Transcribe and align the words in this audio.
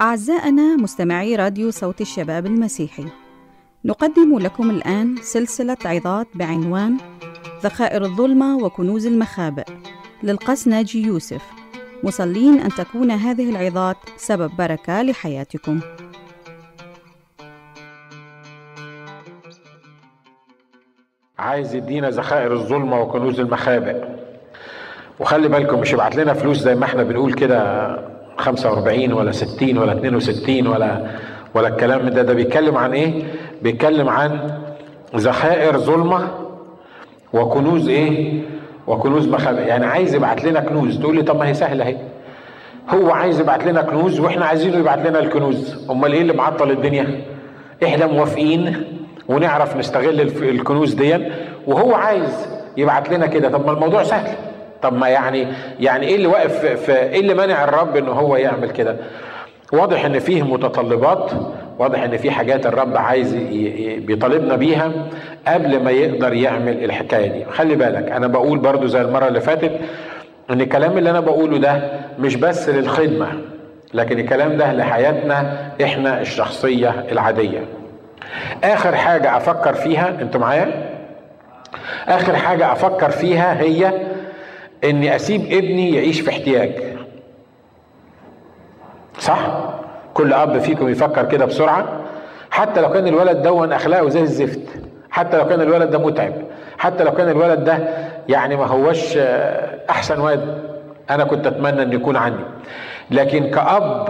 أعزائنا 0.00 0.76
مستمعي 0.76 1.36
راديو 1.36 1.70
صوت 1.70 2.00
الشباب 2.00 2.46
المسيحي 2.46 3.04
نقدم 3.84 4.38
لكم 4.38 4.70
الآن 4.70 5.16
سلسلة 5.22 5.76
عظات 5.84 6.26
بعنوان 6.34 6.96
ذخائر 7.62 8.02
الظلمة 8.02 8.56
وكنوز 8.56 9.06
المخابئ 9.06 9.64
للقس 10.22 10.68
ناجي 10.68 11.02
يوسف. 11.02 11.42
مصلين 12.04 12.60
أن 12.60 12.68
تكون 12.68 13.10
هذه 13.10 13.50
العظات 13.50 13.96
سبب 14.16 14.50
بركة 14.58 15.02
لحياتكم. 15.02 15.80
عايز 21.38 21.74
يدينا 21.74 22.10
ذخائر 22.10 22.52
الظلمة 22.52 23.00
وكنوز 23.00 23.40
المخابئ. 23.40 24.04
وخلي 25.20 25.48
بالكم 25.48 25.80
مش 25.80 25.92
يبعت 25.92 26.16
لنا 26.16 26.34
فلوس 26.34 26.58
زي 26.58 26.74
ما 26.74 26.84
إحنا 26.84 27.02
بنقول 27.02 27.32
كده 27.34 28.19
45 28.40 29.12
ولا 29.12 29.32
60 29.32 29.78
ولا 29.78 29.92
62 29.92 30.66
ولا 30.66 31.06
ولا 31.54 31.68
الكلام 31.68 32.08
ده. 32.08 32.22
ده 32.22 32.32
بيتكلم 32.34 32.76
عن 32.76 32.92
إيه؟ 32.92 33.22
بيتكلم 33.62 34.08
عن 34.08 34.50
ذخائر 35.16 35.78
ظلمة 35.78 36.28
وكنوز 37.32 37.88
إيه؟ 37.88 38.40
وكنوز 38.86 39.28
مخابئ. 39.28 39.60
يعني 39.66 39.86
عايز 39.86 40.14
يبعت 40.14 40.44
لنا 40.44 40.60
كنوز. 40.60 40.98
تقول 40.98 41.16
لي 41.16 41.22
طب 41.22 41.38
ما 41.38 41.48
هي 41.48 41.54
سهلة 41.54 41.84
أهي. 41.84 41.96
هو 42.88 43.10
عايز 43.10 43.40
يبعت 43.40 43.64
لنا 43.66 43.82
كنوز 43.82 44.20
وإحنا 44.20 44.44
عايزينه 44.44 44.76
يبعت 44.78 45.06
لنا 45.06 45.18
الكنوز. 45.18 45.86
أمال 45.90 46.12
إيه 46.12 46.22
اللي 46.22 46.32
معطل 46.32 46.70
الدنيا؟ 46.70 47.20
إحنا 47.84 48.06
موافقين 48.06 48.84
ونعرف 49.28 49.76
نستغل 49.76 50.20
الكنوز 50.42 50.94
دي 50.94 51.18
وهو 51.66 51.94
عايز 51.94 52.46
يبعت 52.76 53.10
لنا 53.12 53.26
كده. 53.26 53.48
طب 53.48 53.66
ما 53.66 53.72
الموضوع 53.72 54.02
سهل. 54.02 54.49
طب 54.82 54.92
ما 54.96 55.08
يعني 55.08 55.46
يعني 55.80 56.06
إيه 56.06 56.16
اللي 56.16 56.26
واقف 56.26 56.66
في- 56.66 56.92
إيه 57.02 57.20
اللي 57.20 57.34
مانع 57.34 57.64
الرب 57.64 57.96
إن 57.96 58.08
هو 58.08 58.36
يعمل 58.36 58.70
كده؟ 58.70 58.96
واضح 59.72 60.04
إن 60.04 60.18
فيه 60.18 60.42
متطلبات 60.42 61.30
واضح 61.78 62.02
إن 62.02 62.16
في 62.16 62.30
حاجات 62.30 62.66
الرب 62.66 62.96
عايز 62.96 63.34
بيطالبنا 63.98 64.56
بيها 64.56 64.92
قبل 65.48 65.82
ما 65.82 65.90
يقدر 65.90 66.32
يعمل 66.34 66.84
الحكاية 66.84 67.28
دي. 67.32 67.44
خلي 67.44 67.74
بالك 67.74 68.10
أنا 68.12 68.26
بقول 68.26 68.58
برضو 68.58 68.86
زي 68.86 69.00
المرة 69.00 69.28
اللي 69.28 69.40
فاتت 69.40 69.72
إن 70.50 70.60
الكلام 70.60 70.98
اللي 70.98 71.10
أنا 71.10 71.20
بقوله 71.20 71.58
ده 71.58 71.82
مش 72.18 72.36
بس 72.36 72.68
للخدمة 72.68 73.28
لكن 73.94 74.18
الكلام 74.18 74.56
ده 74.56 74.72
لحياتنا 74.72 75.56
إحنا 75.84 76.20
الشخصية 76.20 77.04
العادية. 77.12 77.60
آخر 78.64 78.96
حاجة 78.96 79.36
أفكر 79.36 79.74
فيها 79.74 80.08
أنتوا 80.22 80.40
معايا؟ 80.40 80.90
آخر 82.08 82.36
حاجة 82.36 82.72
أفكر 82.72 83.10
فيها 83.10 83.60
هي 83.60 83.92
إني 84.84 85.16
أسيب 85.16 85.40
ابني 85.52 85.94
يعيش 85.94 86.20
في 86.20 86.30
احتياج. 86.30 86.72
صح؟ 89.18 89.38
كل 90.14 90.32
أب 90.32 90.58
فيكم 90.58 90.88
يفكر 90.88 91.24
كده 91.24 91.44
بسرعة. 91.44 92.00
حتى 92.50 92.80
لو 92.80 92.90
كان 92.90 93.06
الولد 93.06 93.42
دون 93.42 93.72
أخلاقه 93.72 94.08
زي 94.08 94.20
الزفت. 94.22 94.60
حتى 95.10 95.36
لو 95.38 95.46
كان 95.48 95.60
الولد 95.60 95.90
ده 95.90 95.98
متعب. 95.98 96.32
حتى 96.78 97.04
لو 97.04 97.12
كان 97.12 97.28
الولد 97.28 97.64
ده 97.64 97.78
يعني 98.28 98.56
ما 98.56 98.66
هوش 98.66 99.16
آه، 99.16 99.78
أحسن 99.90 100.20
واد 100.20 100.62
أنا 101.10 101.24
كنت 101.24 101.46
أتمنى 101.46 101.82
ان 101.82 101.92
يكون 101.92 102.16
عندي. 102.16 102.42
لكن 103.10 103.50
كأب 103.50 104.08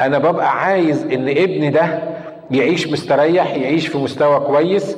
أنا 0.00 0.18
ببقى 0.18 0.64
عايز 0.64 1.02
إن 1.04 1.28
ابني 1.28 1.70
ده 1.70 1.98
يعيش 2.50 2.88
مستريح 2.88 3.54
يعيش 3.56 3.86
في 3.88 3.98
مستوى 3.98 4.40
كويس 4.40 4.96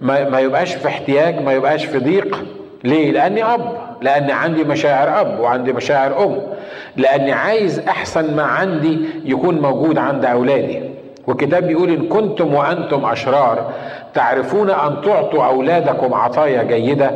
ما, 0.00 0.28
ما 0.28 0.40
يبقاش 0.40 0.74
في 0.74 0.88
احتياج 0.88 1.42
ما 1.42 1.52
يبقاش 1.52 1.84
في 1.84 1.98
ضيق. 1.98 2.44
ليه؟ 2.84 3.10
لأني 3.12 3.44
أب 3.44 3.78
لأني 4.02 4.32
عندي 4.32 4.64
مشاعر 4.64 5.20
أب 5.20 5.40
وعندي 5.40 5.72
مشاعر 5.72 6.24
أم. 6.24 6.38
لأني 6.96 7.32
عايز 7.32 7.78
أحسن 7.78 8.36
ما 8.36 8.42
عندي 8.42 8.98
يكون 9.24 9.60
موجود 9.60 9.98
عند 9.98 10.24
أولادي. 10.24 10.80
والكتاب 11.26 11.66
بيقول 11.66 11.90
إن 11.90 12.08
كنتم 12.08 12.54
وأنتم 12.54 13.04
أشرار 13.04 13.72
تعرفون 14.14 14.70
أن 14.70 14.96
تعطوا 15.04 15.44
أولادكم 15.44 16.14
عطايا 16.14 16.62
جيدة. 16.62 17.10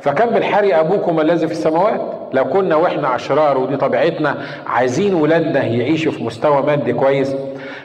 فكم 0.00 0.26
بالحري 0.26 0.74
أبوكم 0.74 1.20
الذي 1.20 1.46
في 1.46 1.52
السماوات؟ 1.52 2.00
لو 2.32 2.44
كنا 2.44 2.76
وإحنا 2.76 3.14
أشرار 3.14 3.58
ودي 3.58 3.76
طبيعتنا 3.76 4.34
عايزين 4.66 5.14
ولادنا 5.14 5.64
يعيشوا 5.64 6.12
في 6.12 6.24
مستوى 6.24 6.62
مادي 6.62 6.92
كويس 6.92 7.34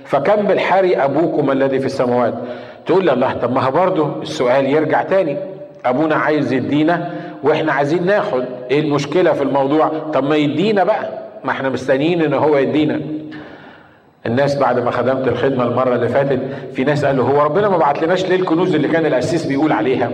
فكم 0.06 0.36
بالحري 0.48 0.96
أبوكم 0.98 1.52
الذي 1.52 1.80
في 1.80 1.86
السماوات؟ 1.86 2.34
تقول 2.86 3.06
لي 3.06 3.14
الله 3.14 3.34
طب 3.34 3.52
ما 3.52 3.70
برضه 3.70 4.22
السؤال 4.22 4.66
يرجع 4.66 5.04
تاني. 5.04 5.38
أبونا 5.86 6.16
عايز 6.16 6.54
يدينا 6.54 7.12
وإحنا 7.44 7.74
عايزين 7.74 8.06
ناخد. 8.06 8.46
إيه 8.72 8.80
المشكلة 8.80 9.34
في 9.34 9.44
الموضوع؟ 9.44 9.92
طب 10.14 10.24
ما 10.24 10.36
يدينا 10.36 10.84
بقى. 10.84 11.10
ما 11.44 11.52
إحنا 11.52 11.70
مستنيين 11.70 12.22
إن 12.22 12.34
هو 12.34 12.58
يدينا. 12.58 13.02
الناس 14.26 14.56
بعد 14.58 14.80
ما 14.80 14.92
خدمت 14.92 15.28
الخدمة 15.28 15.64
المرة 15.64 15.96
اللي 15.96 16.08
فاتت 16.08 16.40
في 16.74 16.84
ناس 16.84 17.06
قالوا 17.06 17.26
هو 17.26 17.42
ربنا 17.42 17.70
ما 17.70 17.78
بعتلناش 17.78 18.26
ليه 18.26 18.36
الكنوز 18.36 18.76
اللي 18.76 18.88
كان 18.88 19.06
القسيس 19.06 19.46
بيقول 19.46 19.72
عليها؟ 19.72 20.10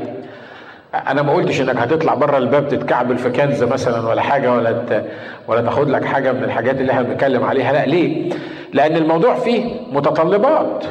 أنا 1.08 1.22
ما 1.22 1.34
قلتش 1.34 1.62
إنك 1.62 1.75
هتطلع 1.78 2.13
بره 2.13 2.38
الباب 2.38 2.68
تتكعبل 2.68 3.18
في 3.18 3.29
كنز 3.29 3.63
مثلا 3.63 4.08
ولا 4.09 4.22
حاجة 4.22 4.53
ولا 4.53 4.72
ت... 4.72 5.06
ولا 5.47 5.62
تاخد 5.62 5.90
لك 5.90 6.06
حاجة 6.06 6.31
من 6.31 6.44
الحاجات 6.44 6.81
اللي 6.81 6.91
إحنا 6.91 7.02
بنتكلم 7.03 7.44
عليها. 7.44 7.74
لا 7.74 7.85
ليه؟ 7.85 8.29
لأن 8.74 8.96
الموضوع 8.96 9.35
فيه 9.35 9.66
متطلبات. 9.91 10.84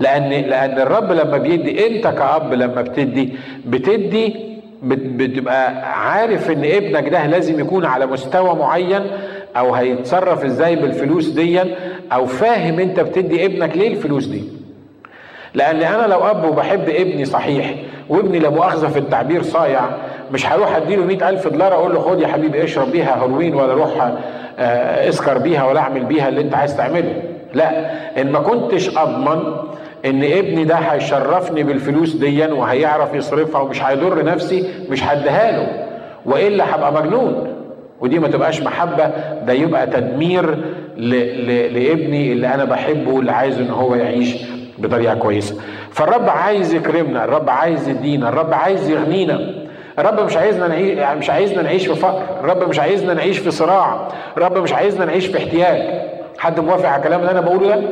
لأن 0.00 0.30
لأن 0.30 0.78
الرب 0.80 1.12
لما 1.12 1.38
بيدي 1.38 1.86
أنت 1.86 2.06
كأب 2.06 2.54
لما 2.54 2.82
بتدي 2.82 3.32
بتدي 3.66 4.36
بت- 4.82 4.98
بتبقى 5.30 5.72
عارف 6.10 6.50
إن 6.50 6.64
ابنك 6.64 7.08
ده 7.08 7.26
لازم 7.26 7.60
يكون 7.60 7.84
على 7.84 8.06
مستوى 8.06 8.54
معين 8.54 9.02
أو 9.56 9.74
هيتصرف 9.74 10.44
إزاي 10.44 10.76
بالفلوس 10.76 11.26
دي 11.28 11.60
أو 12.12 12.26
فاهم 12.26 12.80
أنت 12.80 13.00
بتدي 13.00 13.46
ابنك 13.46 13.76
ليه 13.76 13.88
الفلوس 13.88 14.26
دي. 14.26 14.42
لأن 15.54 15.82
أنا 15.82 16.06
لو 16.06 16.18
أب 16.30 16.44
وبحب 16.44 16.88
ابني 16.88 17.24
صحيح 17.24 17.74
وابني 18.08 18.38
لا 18.38 18.50
مؤاخذه 18.50 18.88
في 18.88 18.98
التعبير 18.98 19.42
صايع 19.42 19.80
مش 20.32 20.46
هروح 20.46 20.76
أديله 20.76 21.04
مئة 21.04 21.28
ألف 21.28 21.48
دولار 21.48 21.72
أقول 21.74 21.94
له 21.94 22.00
خد 22.00 22.20
يا 22.20 22.26
حبيبي 22.28 22.64
اشرب 22.64 22.90
بيها 22.92 23.22
هيروين 23.22 23.54
ولا 23.54 23.74
روح 23.74 24.12
آه، 24.58 25.08
اسكر 25.08 25.38
بيها 25.38 25.64
ولا 25.64 25.80
أعمل 25.80 26.04
بيها 26.04 26.28
اللي 26.28 26.40
أنت 26.40 26.54
عايز 26.54 26.76
تعمله. 26.76 27.22
لا 27.54 27.70
إن 28.20 28.32
ما 28.32 28.38
كنتش 28.38 28.98
أضمن 28.98 29.56
إن 30.06 30.24
ابني 30.24 30.64
ده 30.64 30.74
هيشرفني 30.74 31.62
بالفلوس 31.62 32.14
دي 32.16 32.46
وهيعرف 32.46 33.14
يصرفها 33.14 33.60
ومش 33.60 33.82
هيضر 33.82 34.24
نفسي 34.24 34.64
مش 34.90 35.04
هديها 35.04 35.52
له. 35.52 35.86
وإلا 36.26 36.74
هبقى 36.74 36.92
مجنون. 36.92 37.52
ودي 38.00 38.18
ما 38.18 38.28
تبقاش 38.28 38.62
محبة 38.62 39.10
ده 39.46 39.52
يبقى 39.52 39.86
تدمير 39.86 40.54
ل... 40.96 41.10
ل... 41.46 41.74
لابني 41.74 42.32
اللي 42.32 42.54
أنا 42.54 42.64
بحبه 42.64 43.10
واللي 43.12 43.32
عايز 43.32 43.60
إن 43.60 43.70
هو 43.70 43.94
يعيش 43.94 44.36
بطريقة 44.78 45.14
كويسة. 45.14 45.56
فالرب 45.90 46.28
عايز 46.28 46.74
يكرمنا 46.74 47.24
الرب 47.24 47.50
عايز 47.50 47.88
يدينا 47.88 48.28
الرب 48.28 48.54
عايز 48.54 48.90
يغنينا. 48.90 49.54
الرب 49.98 50.20
مش 50.20 50.36
عايزنا 50.36 50.68
نعيش 50.68 50.98
مش 51.18 51.30
عايزنا 51.30 51.62
نعيش 51.62 51.86
في 51.86 51.94
فقر. 51.94 52.22
الرب 52.40 52.68
مش 52.68 52.78
عايزنا 52.78 53.14
نعيش 53.14 53.38
في 53.38 53.50
صراع. 53.50 54.08
الرب 54.36 54.58
مش 54.58 54.72
عايزنا 54.72 55.04
نعيش 55.04 55.26
في 55.26 55.38
احتياج. 55.38 55.82
حد 56.38 56.60
موافق 56.60 56.88
على 56.88 56.96
الكلام 57.02 57.20
اللي 57.20 57.30
أنا 57.30 57.40
بقوله 57.40 57.68
ده؟ 57.68 57.82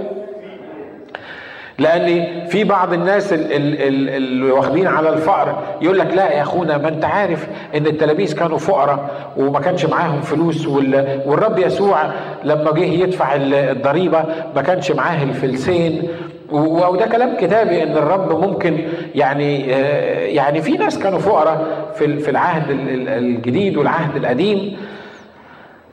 لأن 1.79 2.27
في 2.49 2.65
بعض 2.65 2.93
الناس 2.93 3.33
ال- 3.33 3.53
ال- 3.53 3.83
ال- 3.83 4.09
اللي 4.09 4.51
واخدين 4.53 4.87
على 4.87 5.09
الفقر 5.09 5.59
يقول 5.83 5.99
لك 5.99 6.15
لا 6.15 6.33
يا 6.33 6.43
اخونا 6.43 6.79
ما 6.79 6.89
انت 6.89 7.05
عارف 7.05 7.47
ان 7.75 7.87
التلاميذ 7.87 8.35
كانوا 8.35 8.59
فقراء 8.59 9.11
وما 9.37 9.61
كانش 9.61 9.85
معاهم 9.87 10.21
فلوس 10.21 10.67
وال- 10.67 11.21
والرب 11.27 11.59
يسوع 11.59 12.03
لما 12.45 12.73
جه 12.73 12.85
يدفع 12.85 13.35
ال- 13.35 13.55
الضريبة 13.55 14.25
ما 14.57 14.63
كانش 14.63 14.91
معاه 14.93 15.23
الفلسين. 15.23 16.09
وده 16.53 17.07
كلام 17.07 17.37
كتابي 17.41 17.83
ان 17.83 17.93
الرب 17.97 18.41
ممكن 18.45 18.79
يعني 19.15 19.75
آه، 19.75 20.19
يعني 20.27 20.63
في 20.63 20.73
ناس 20.73 20.99
كانوا 20.99 21.19
فقراء 21.19 21.67
في 21.95 22.05
ال- 22.05 22.19
في 22.19 22.31
العهد 22.31 22.71
ال- 22.71 22.89
ال- 22.91 23.09
الجديد 23.09 23.77
والعهد 23.77 24.17
القديم. 24.17 24.77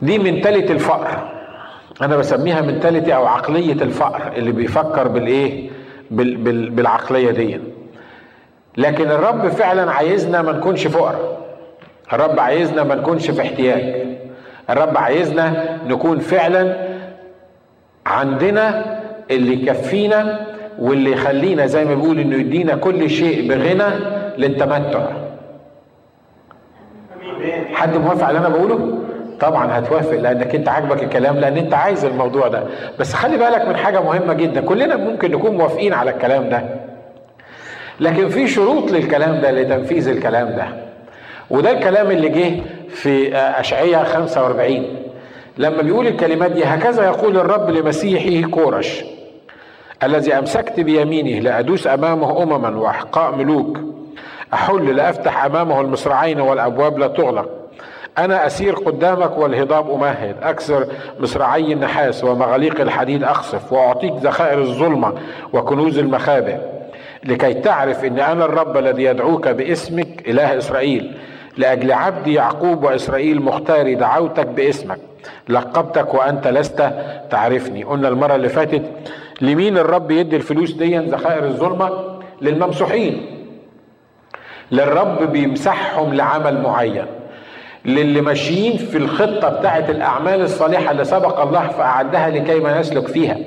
دي 0.01 0.19
منتاليتي 0.19 0.73
الفقر. 0.73 1.40
أنا 2.01 2.17
بسميها 2.17 2.61
منتاليتي 2.61 3.15
أو 3.15 3.25
عقلية 3.25 3.73
الفقر 3.73 4.31
اللي 4.38 4.51
بيفكر 4.51 5.07
بالإيه؟ 5.07 5.69
بال 6.11 6.35
بال 6.38 6.69
بالعقلية 6.69 7.31
دي. 7.31 7.59
لكن 8.77 9.11
الرب 9.11 9.47
فعلا 9.47 9.91
عايزنا 9.91 10.41
ما 10.41 10.51
نكونش 10.51 10.88
فقراء 10.88 11.41
الرب 12.13 12.39
عايزنا 12.39 12.83
ما 12.83 12.95
نكونش 12.95 13.31
في 13.31 13.41
احتياج. 13.41 14.07
الرب 14.69 14.97
عايزنا 14.97 15.77
نكون 15.88 16.19
فعلا 16.19 16.88
عندنا 18.05 18.99
اللي 19.31 19.53
يكفينا 19.63 20.47
واللي 20.79 21.11
يخلينا 21.11 21.65
زي 21.65 21.85
ما 21.85 21.95
بيقول 21.95 22.19
إنه 22.19 22.35
يدينا 22.35 22.75
كل 22.75 23.09
شيء 23.09 23.49
بغنى 23.49 23.94
للتمتع. 24.37 25.05
حد 27.73 27.97
موافق 27.97 28.23
على 28.23 28.37
اللي 28.37 28.47
أنا 28.47 28.55
بقوله؟ 28.57 28.97
طبعا 29.41 29.79
هتوافق 29.79 30.17
لأنك 30.19 30.55
أنت 30.55 30.69
عاجبك 30.69 31.03
الكلام 31.03 31.38
لأن 31.39 31.57
أنت 31.57 31.73
عايز 31.73 32.05
الموضوع 32.05 32.47
ده. 32.47 32.63
بس 32.99 33.13
خلي 33.13 33.38
بالك 33.38 33.67
من 33.67 33.75
حاجة 33.75 34.01
مهمة 34.01 34.33
جدا 34.33 34.61
كلنا 34.61 34.95
ممكن 34.95 35.31
نكون 35.31 35.57
موافقين 35.57 35.93
على 35.93 36.11
الكلام 36.11 36.49
ده. 36.49 36.63
لكن 37.99 38.29
في 38.29 38.47
شروط 38.47 38.91
للكلام 38.91 39.41
ده 39.41 39.51
لتنفيذ 39.51 40.07
الكلام 40.07 40.49
ده. 40.49 40.67
وده 41.49 41.71
الكلام 41.71 42.11
اللي 42.11 42.29
جه 42.29 42.61
في 42.89 43.35
اشعياء 43.35 44.03
45 44.03 44.85
لما 45.57 45.81
بيقول 45.81 46.07
الكلمات 46.07 46.51
دي 46.51 46.63
هكذا 46.63 47.05
يقول 47.05 47.37
الرب 47.37 47.69
لمسيحه 47.69 48.49
كورش 48.49 49.03
الذي 50.03 50.33
أمسكت 50.33 50.79
بيمينه 50.79 51.39
لأدوس 51.39 51.87
أمامه 51.87 52.44
امما 52.44 52.69
واحقاء 52.79 53.35
ملوك 53.35 53.79
أحل 54.53 54.95
لأفتح 54.95 55.45
أمامه 55.45 55.81
المصراعين 55.81 56.41
والأبواب 56.41 56.97
لا 56.99 57.07
تغلق. 57.07 57.49
أنا 58.17 58.45
أسير 58.45 58.75
قدامك 58.75 59.37
والهضاب 59.37 59.91
أمهد. 59.91 60.35
أكسر 60.43 60.85
مصراعي 61.19 61.73
النحاس 61.73 62.23
ومغاليق 62.23 62.81
الحديد 62.81 63.23
أخصف 63.23 63.73
وأعطيك 63.73 64.13
ذخائر 64.13 64.61
الظلمة 64.61 65.13
وكنوز 65.53 65.97
المخابئ 65.97 66.57
لكي 67.23 67.53
تعرف 67.53 68.05
إن 68.05 68.19
أنا 68.19 68.45
الرب 68.45 68.77
الذي 68.77 69.03
يدعوك 69.03 69.47
باسمك 69.47 70.29
إله 70.29 70.57
إسرائيل. 70.57 71.17
لأجل 71.57 71.91
عبدي 71.91 72.33
يعقوب 72.33 72.83
وإسرائيل 72.83 73.41
مختاري 73.41 73.95
دعوتك 73.95 74.47
باسمك. 74.47 74.99
لقبتك 75.49 76.13
وأنت 76.13 76.47
لست 76.47 76.89
تعرفني. 77.29 77.83
قلنا 77.83 78.07
المرة 78.07 78.35
اللي 78.35 78.49
فاتت 78.49 78.83
لمين 79.41 79.77
الرب 79.77 80.11
يدي 80.11 80.35
الفلوس 80.35 80.71
دي 80.71 80.97
ذخائر 80.97 81.45
الظلمة؟ 81.45 82.19
للممسوحين. 82.41 83.25
للرب 84.71 85.31
بيمسحهم 85.31 86.13
لعمل 86.13 86.61
معين. 86.61 87.05
للي 87.86 88.22
ماشيين 88.22 88.78
في 88.78 88.98
الخطة 88.98 89.50
بتاعه 89.50 89.86
الأعمال 89.89 90.42
الصالحة 90.42 90.92
اللي 90.92 91.04
سبق 91.06 91.42
الله 91.42 91.68
فأعدها 91.68 92.30
لكي 92.30 92.60
ما 92.60 92.80
نسلك 92.80 93.07
فيها. 93.07 93.38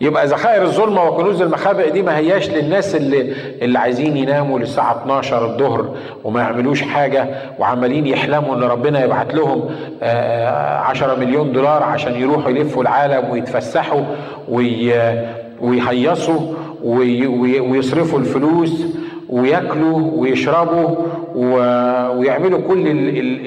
يبقى 0.00 0.26
ذخائر 0.26 0.62
الظلمة 0.62 1.04
وكنوز 1.04 1.42
المخابئ 1.42 1.90
دي 1.90 2.02
ما 2.02 2.16
هياش 2.16 2.50
للناس 2.50 2.96
اللي 2.96 3.32
اللي 3.62 3.78
عايزين 3.78 4.16
يناموا 4.16 4.58
للساعة 4.58 5.02
12 5.02 5.44
الظهر 5.46 5.94
وما 6.24 6.40
يعملوش 6.40 6.82
حاجة 6.82 7.26
وعمالين 7.58 8.06
يحلموا 8.06 8.54
إن 8.56 8.62
ربنا 8.62 9.04
يبعت 9.04 9.34
لهم 9.34 9.70
10 10.02 11.14
مليون 11.14 11.52
دولار 11.52 11.82
عشان 11.82 12.14
يروحوا 12.14 12.50
يلفوا 12.50 12.82
العالم 12.82 13.30
ويتفسحوا 13.30 14.02
ويهيصوا 15.60 16.40
ويصرفوا 16.84 18.18
الفلوس 18.18 18.82
وياكلوا 19.28 20.10
ويشربوا 20.14 20.96
ويعملوا 21.36 22.60
كل 22.68 22.86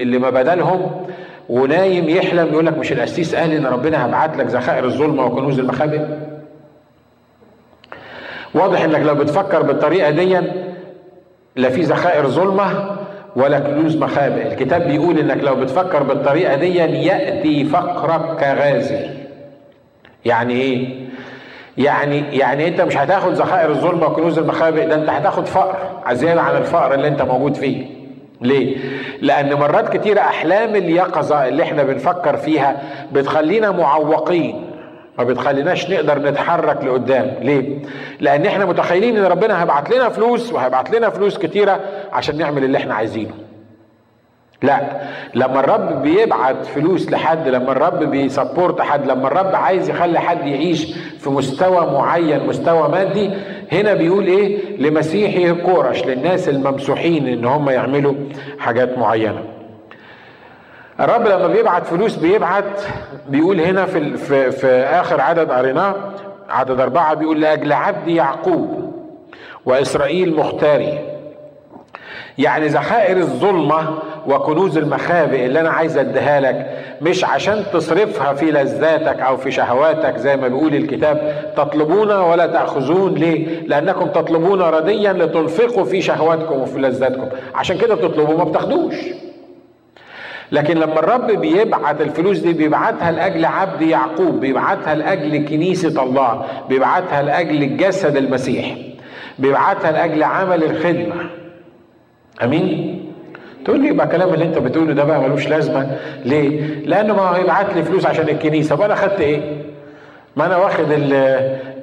اللي 0.02 0.20
ما 0.20 0.30
بدلهم 0.30 0.92
ونايم 1.50 2.10
يحلم 2.10 2.48
يقول 2.54 2.66
لك 2.66 2.78
مش 2.78 2.92
القسيس 2.92 3.36
قال 3.36 3.52
إن 3.52 3.66
ربنا 3.66 4.06
هبعت 4.06 4.38
لك 4.38 4.46
ذخائر 4.46 4.86
الظلمه 4.86 5.26
وكنوز 5.26 5.60
المخابئ. 5.60 6.02
واضح 8.54 8.84
إنك 8.84 9.00
لو 9.00 9.16
بتفكر 9.16 9.62
بالطريقة 9.62 10.10
دي 10.10 10.40
لا 11.56 11.70
في 11.70 11.82
ذخائر 11.82 12.28
ظلمة 12.28 12.96
ولا 13.36 13.60
كنوز 13.60 13.96
مخابئ. 13.98 14.48
الكتاب 14.48 14.88
بيقول 14.88 15.20
إنك 15.20 15.44
لو 15.44 15.56
بتفكر 15.56 16.04
بالطريقة 16.04 16.56
دي 16.56 16.76
يأتي 16.78 17.66
فقرك 17.66 18.40
كغازي. 18.40 19.10
يعني 20.26 20.54
إيه؟ 20.54 21.09
يعني 21.78 22.38
يعني 22.38 22.68
انت 22.68 22.82
مش 22.82 22.98
هتاخد 22.98 23.34
ذخائر 23.34 23.70
الظلمة 23.70 24.08
وكنوز 24.08 24.40
المخابئ 24.40 24.86
ده 24.88 24.96
انت 24.96 25.10
هتاخد 25.10 25.46
فقر 25.46 25.78
زياده 26.12 26.42
عن 26.42 26.56
الفقر 26.56 26.94
اللي 26.94 27.08
انت 27.08 27.22
موجود 27.22 27.56
فيه. 27.56 27.86
ليه؟ 28.42 28.78
لأن 29.22 29.54
مرات 29.54 29.98
كتيرة 29.98 30.20
أحلام 30.20 30.76
اليقظة 30.76 31.48
اللي 31.48 31.64
إحنا 31.64 31.84
بنفكر 31.84 32.38
فيها 32.38 32.82
بتخلينا 33.12 33.72
معوقين 33.72 34.66
ما 35.18 35.24
بتخليناش 35.24 35.90
نقدر 35.90 36.20
نتحرك 36.20 36.84
لقدام. 36.84 37.32
ليه؟ 37.42 37.80
لأن 38.20 38.46
إحنا 38.46 38.66
متخيلين 38.66 39.18
إن 39.18 39.26
ربنا 39.26 39.62
هيبعت 39.62 39.90
لنا 39.92 40.10
فلوس 40.10 40.54
وهيبعت 40.54 40.96
لنا 40.96 41.10
فلوس 41.10 41.38
كتيرة 41.38 41.80
عشان 42.14 42.38
نعمل 42.38 42.64
اللي 42.64 42.78
إحنا 42.78 42.94
عايزينه. 42.94 43.34
لا. 44.64 44.82
لما 45.36 45.60
الرب 45.60 46.02
بيبعت 46.02 46.66
فلوس 46.66 47.10
لحد 47.10 47.48
لما 47.48 47.72
الرب 47.72 48.00
بيسبورت 48.04 48.82
حد 48.82 49.08
لما 49.08 49.28
الرب 49.28 49.56
عايز 49.56 49.90
يخلي 49.90 50.20
حد 50.20 50.48
يعيش 50.48 50.94
في 51.20 51.30
مستوى 51.30 51.86
معين 51.86 52.48
مستوى 52.48 52.90
مادي 52.90 53.32
هنا 53.72 53.94
بيقول 53.94 54.28
إيه؟ 54.28 54.78
لمسيحي 54.78 55.54
كورش 55.54 56.06
للناس 56.06 56.50
الممسوحين 56.50 57.28
إن 57.28 57.46
هم 57.46 57.70
يعملوا 57.70 58.14
حاجات 58.60 58.98
معينة. 58.98 59.44
الرب 61.00 61.28
لما 61.28 61.48
بيبعت 61.48 61.86
فلوس 61.86 62.16
بيبعت 62.16 62.82
بيقول 63.30 63.62
هنا 63.62 63.86
في 63.86 64.18
في, 64.18 64.52
في 64.52 64.68
آخر 64.84 65.22
عدد 65.22 65.52
قريناه 65.52 65.96
عدد 66.50 66.80
أربعة 66.80 67.14
بيقول 67.14 67.42
لأجل 67.42 67.74
عبدي 67.74 68.16
يعقوب 68.16 68.94
وإسرائيل 69.66 70.36
مختاري. 70.36 71.00
يعني 72.40 72.68
ذخائر 72.68 73.18
الظلمة 73.18 74.00
وكنوز 74.28 74.78
المخابئ 74.78 75.46
اللي 75.46 75.60
أنا 75.60 75.70
عايز 75.70 75.98
أديها 75.98 76.40
لك 76.40 76.70
مش 77.02 77.26
عشان 77.26 77.64
تصرفها 77.74 78.34
في 78.34 78.52
لذاتك 78.52 79.20
أو 79.22 79.38
في 79.38 79.52
شهواتك 79.52 80.18
زي 80.18 80.38
ما 80.38 80.48
بيقول 80.48 80.76
الكتاب 80.76 81.46
تطلبون 81.58 82.12
ولا 82.12 82.48
تأخذون 82.48 83.14
ليه؟ 83.14 83.48
لأنكم 83.68 84.06
تطلبون 84.08 84.62
رديا 84.62 85.14
لتنفقوا 85.14 85.84
في 85.84 86.02
شهواتكم 86.02 86.60
وفي 86.60 86.80
لذاتكم. 86.80 87.28
عشان 87.56 87.78
كده 87.78 87.96
بتطلبوا 87.96 88.38
ما 88.38 88.44
بتاخدوش. 88.44 88.96
لكن 90.52 90.78
لما 90.78 91.00
الرب 91.00 91.28
بيبعت 91.32 92.02
الفلوس 92.02 92.40
دي 92.40 92.54
بيبعتها 92.54 93.12
لأجل 93.12 93.46
عبد 93.46 93.82
يعقوب 93.82 94.40
بيبعتها 94.40 94.96
لأجل 94.96 95.46
كنيسة 95.50 96.04
الله 96.04 96.46
بيبعتها 96.70 97.22
لأجل 97.22 97.78
جسد 97.78 98.18
المسيح 98.18 98.76
بيبعتها 99.40 99.92
لأجل 99.92 100.24
عمل 100.24 100.64
الخدمة. 100.64 101.16
أمين؟ 102.44 103.06
تقول 103.66 103.82
لي 103.82 103.88
يبقى 103.88 104.06
الكلام 104.06 104.34
اللي 104.34 104.46
انت 104.46 104.58
بتقوله 104.58 104.94
ده 104.94 105.04
بقى 105.04 105.22
ملوش 105.22 105.48
لازمة. 105.48 105.98
ليه؟ 106.26 106.76
لأنه 106.86 107.14
ما 107.16 107.38
هيبعت 107.38 107.74
لي 107.76 107.84
فلوس 107.84 108.06
عشان 108.06 108.30
الكنيسة. 108.30 108.80
وأنا 108.82 108.96
خدت 108.96 109.22
إيه؟ 109.22 109.42
ما 110.36 110.46
أنا 110.46 110.58
واخد 110.58 110.86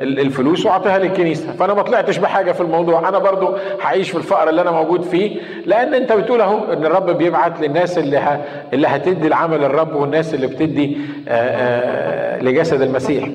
الفلوس 0.03 0.67
وأعطيها 0.67 0.99
للكنيسة. 0.99 1.53
فأنا 1.53 1.75
ما 1.75 1.83
طلعتش 1.83 2.19
بحاجة 2.19 2.53
في 2.53 2.61
الموضوع. 2.61 3.09
أنا 3.09 3.19
برضو 3.19 3.57
هعيش 3.83 4.11
في 4.11 4.17
الفقر 4.17 4.49
اللي 4.49 4.61
أنا 4.61 4.71
موجود 4.71 5.03
فيه. 5.03 5.41
لأن 5.67 5.95
أنت 5.95 6.13
بتقول 6.13 6.41
أهو 6.41 6.73
إن 6.73 6.87
الرب 6.87 7.11
بيبعت 7.11 7.61
للناس 7.61 7.99
اللي 7.99 8.17
ه... 8.19 8.41
اللي 8.73 8.87
هتدي 8.87 9.27
العمل 9.27 9.65
الرب 9.65 9.95
والناس 9.95 10.35
اللي 10.35 10.47
بتدي 10.47 10.97
آآ 11.29 12.37
آآ 12.39 12.43
لجسد 12.43 12.83
المسيح. 12.83 13.29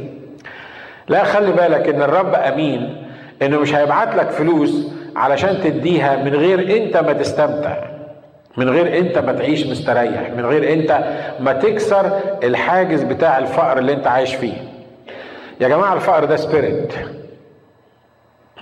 لا 1.10 1.24
خلي 1.24 1.52
بالك 1.52 1.90
إن 1.90 2.02
الرب 2.02 2.34
أمين. 2.36 2.96
إنه 3.42 3.60
مش 3.60 3.76
هيبعت 3.76 4.16
لك 4.16 4.30
فلوس 4.30 4.88
علشان 5.16 5.62
تديها 5.64 6.24
من 6.24 6.36
غير 6.36 6.78
انت 6.78 6.98
ما 6.98 7.14
تستمتع. 7.14 7.78
من 8.58 8.70
غير 8.70 8.98
انت 8.98 9.18
ما 9.18 9.34
تعيش 9.34 9.68
مستريح. 9.68 10.30
من 10.38 10.46
غير 10.46 10.74
انت 10.74 11.04
ما 11.40 11.54
تكسر 11.54 12.20
الحاجز 12.44 13.04
بتاع 13.04 13.38
الفقر 13.38 13.78
اللي 13.78 13.94
انت 13.94 14.08
عايش 14.08 14.36
فيه. 14.36 14.54
يا 15.62 15.68
جماعة 15.68 15.94
الفقر 15.94 16.26
ده 16.26 16.36
spirit 16.36 16.94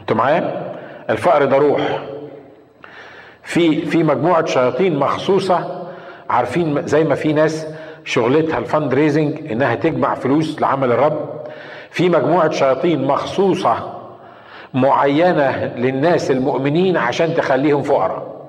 أنتوا 0.01 0.15
معايا؟ 0.15 0.73
الفقر 1.09 1.45
ده 1.45 1.57
روح. 1.57 1.99
في 3.43 3.85
في 3.85 4.03
مجموعة 4.03 4.45
شياطين 4.45 4.95
مخصوصة 4.99 5.85
عارفين 6.29 6.87
زي 6.87 7.03
ما 7.03 7.15
في 7.15 7.33
ناس 7.33 7.67
شغلتها 8.05 8.57
ال 8.57 8.93
fundraising 8.93 9.51
إنها 9.51 9.75
تجمع 9.75 10.13
فلوس 10.15 10.61
لعمل 10.61 10.91
الرب. 10.91 11.29
في 11.89 12.09
مجموعة 12.09 12.51
شياطين 12.51 13.03
مخصوصة 13.07 13.98
معينة 14.73 15.65
للناس 15.75 16.31
المؤمنين 16.31 16.97
عشان 16.97 17.33
تخليهم 17.35 17.83
فقراء. 17.83 18.39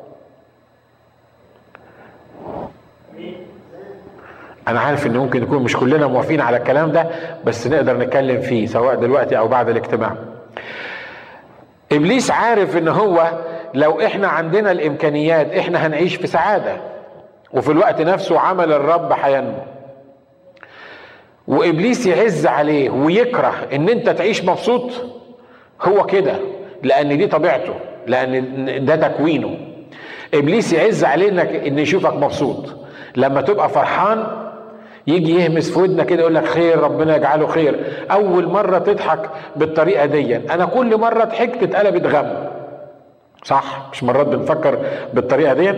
أنا 4.69 4.81
عارف 4.81 5.07
إن 5.07 5.17
ممكن 5.17 5.43
يكون 5.43 5.62
مش 5.62 5.77
كلنا 5.77 6.07
موافقين 6.07 6.41
على 6.41 6.57
الكلام 6.57 6.93
ده 6.93 7.07
بس 7.45 7.67
نقدر 7.67 7.97
نتكلم 7.99 8.41
فيه 8.41 8.67
سواء 8.67 8.95
دلوقتي 8.95 9.39
أو 9.39 9.49
بعد 9.49 9.69
الاجتماع. 9.69 10.15
إبليس 11.93 12.31
عارف 12.31 12.77
إن 12.77 12.89
هو 12.89 13.31
لو 13.75 14.00
إحنا 14.00 14.29
عندنا 14.29 14.71
الإمكانيات 14.71 15.53
إحنا 15.53 15.87
هنعيش 15.87 16.15
في 16.17 16.27
سعادة 16.27 16.77
وفي 17.53 17.73
الوقت 17.73 18.00
نفسه 18.00 18.39
عمل 18.41 18.73
الرب 18.73 19.12
هينمو 19.12 19.59
وإبليس 21.49 22.07
يعز 22.07 22.47
عليه 22.47 22.91
ويكره 22.91 23.55
إن 23.73 23.89
أنت 23.89 24.11
تعيش 24.11 24.45
مبسوط 24.45 24.91
هو 25.83 26.07
كده 26.07 26.35
لأن 26.83 27.19
دي 27.19 27.27
طبيعته 27.27 27.75
لأن 28.07 28.85
ده 28.85 28.97
تكوينه. 28.97 29.57
إبليس 30.35 30.73
يعز 30.73 31.05
عليه 31.05 31.29
انك 31.29 31.49
إن 31.67 31.79
يشوفك 31.79 32.15
مبسوط. 32.15 32.75
لما 33.17 33.41
تبقى 33.41 33.69
فرحان 33.69 34.27
يجي 35.07 35.35
يهمس 35.41 35.71
في 35.71 35.79
ودنك 35.79 36.07
كده 36.07 36.21
يقول 36.21 36.35
لك 36.35 36.45
خير 36.45 36.79
ربنا 36.81 37.17
يجعله 37.17 37.47
خير. 37.47 37.81
أول 38.11 38.47
مرة 38.47 38.79
تضحك 38.79 39.31
بالطريقة 39.57 40.07
دي. 40.07 40.37
أنا 40.37 40.65
كل 40.65 40.97
مرة 40.97 41.25
ضحكت 41.25 41.63
اتقلبت 41.63 42.07
غم. 42.07 42.51
صح؟ 43.45 43.89
مش 43.93 44.05
مرات 44.05 44.27
بنفكر 44.27 44.79
بالطريقة 45.15 45.55
دي. 45.55 45.73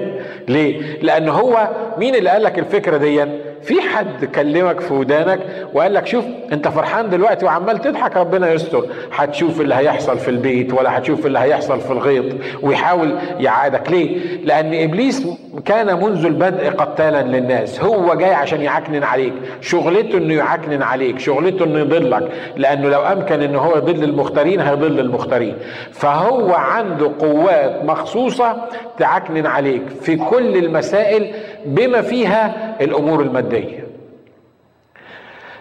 ليه؟ 0.49 0.99
لأن 1.03 1.29
هو 1.29 1.69
مين 1.99 2.15
اللي 2.15 2.31
قال 2.31 2.43
لك 2.43 2.59
الفكرة 2.59 2.97
دي؟ 2.97 3.25
في 3.63 3.81
حد 3.81 4.25
كلمك 4.25 4.81
في 4.81 4.95
ودانك 4.95 5.41
وقال 5.75 5.95
لك 5.95 6.07
شوف 6.07 6.25
انت 6.53 6.69
فرحان 6.69 7.11
دلوقتي 7.11 7.45
وعمال 7.47 7.79
تضحك 7.81 8.17
ربنا 8.17 8.53
يستر 8.53 8.85
هتشوف 9.17 9.61
اللي 9.61 9.75
هيحصل 9.75 10.19
في 10.19 10.29
البيت 10.29 10.73
ولا 10.73 10.99
هتشوف 10.99 11.27
اللي 11.27 11.39
هيحصل 11.39 11.81
في 11.81 11.91
الغيط 11.91 12.25
ويحاول 12.63 13.19
يعادك. 13.39 13.91
ليه؟ 13.91 14.19
لأن 14.45 14.75
إبليس 14.75 15.27
كان 15.65 15.87
منذ 16.05 16.25
البدء 16.27 16.71
قتالا 16.71 17.23
للناس 17.23 17.81
هو 17.81 18.15
جاي 18.15 18.35
عشان 18.35 18.61
يعكنن 18.63 19.03
عليك. 19.03 19.33
شغلته 19.61 20.19
إنه 20.19 20.35
يعكنن 20.35 20.83
عليك 20.83 21.19
شغلته 21.19 21.65
إنه 21.65 21.79
يضلك 21.79 22.29
لأنه 22.57 22.89
لو 22.89 23.01
أمكن 23.03 23.43
إنه 23.43 23.59
هو 23.59 23.77
يضل 23.77 24.05
المختارين 24.05 24.61
هيضل 24.61 25.01
المختارين 25.01 25.57
فهو 25.93 26.53
عنده 26.55 27.11
قوات 27.19 27.85
مخصوصة 27.85 28.57
تعكنن 28.99 29.47
عليك 29.47 29.83
في 30.03 30.17
كل 30.17 30.57
المسائل 30.57 31.27
بما 31.67 32.03
فيها 32.03 32.75
الأمور 32.81 33.21
المادية. 33.23 33.52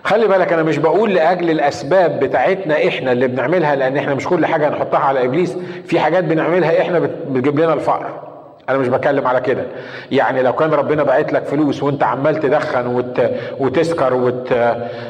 خلي 0.04 0.28
بالك 0.28 0.54
أنا 0.54 0.64
مش 0.64 0.78
بقول 0.78 1.14
لأجل 1.14 1.50
الأسباب 1.50 2.20
بتاعتنا 2.20 2.88
إحنا 2.88 3.12
اللي 3.12 3.28
بنعملها 3.28 3.76
لأن 3.76 3.98
إحنا 3.98 4.14
مش 4.14 4.28
كل 4.28 4.46
حاجة 4.46 4.68
هنحطها 4.70 5.00
على 5.00 5.26
إبليس. 5.26 5.58
في 5.86 6.00
حاجات 6.00 6.24
بنعملها 6.24 6.82
إحنا 6.82 7.00
بتجيب 7.00 7.60
لنا 7.60 7.74
الفقر. 7.74 8.20
أنا 8.70 8.78
مش 8.78 8.88
بتكلم 8.88 9.28
على 9.28 9.42
كده. 9.42 9.64
يعني 10.12 10.42
لو 10.42 10.54
كان 10.54 10.72
ربنا 10.74 11.04
باعت 11.04 11.34
لك 11.34 11.44
فلوس 11.44 11.84
وأنت 11.84 12.04
عمال 12.04 12.36
تدخن 12.40 12.88
وت... 12.88 13.32
وتسكر 13.60 14.14
وت... 14.14 14.54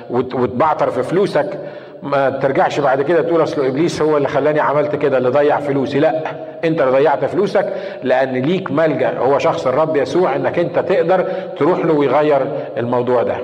وت... 0.10 0.36
وتبعتر 0.36 0.92
في 0.92 1.04
فلوسك 1.04 1.60
ما 2.04 2.30
ترجعش 2.30 2.80
بعد 2.80 3.02
كده 3.02 3.22
تقول 3.22 3.44
أصل 3.44 3.66
إبليس 3.66 4.02
هو 4.02 4.18
اللي 4.18 4.28
خلاني 4.28 4.60
عملت 4.60 4.96
كده 4.96 5.18
اللي 5.18 5.30
ضيع 5.30 5.60
فلوسي. 5.60 6.00
لا 6.00 6.22
أنت 6.64 6.82
اللي 6.82 6.92
ضيعت 6.92 7.26
فلوسك 7.26 7.74
لأن 8.04 8.34
ليك 8.34 8.72
ملجأ. 8.72 9.18
هو 9.18 9.40
شخص 9.40 9.68
الرب 9.68 9.96
يسوع 9.96 10.36
إنك 10.36 10.60
أنت 10.60 10.80
تقدر 10.80 11.26
تروح 11.58 11.86
له 11.86 11.94
ويغير 11.94 12.42
الموضوع 12.78 13.24
ده. 13.24 13.38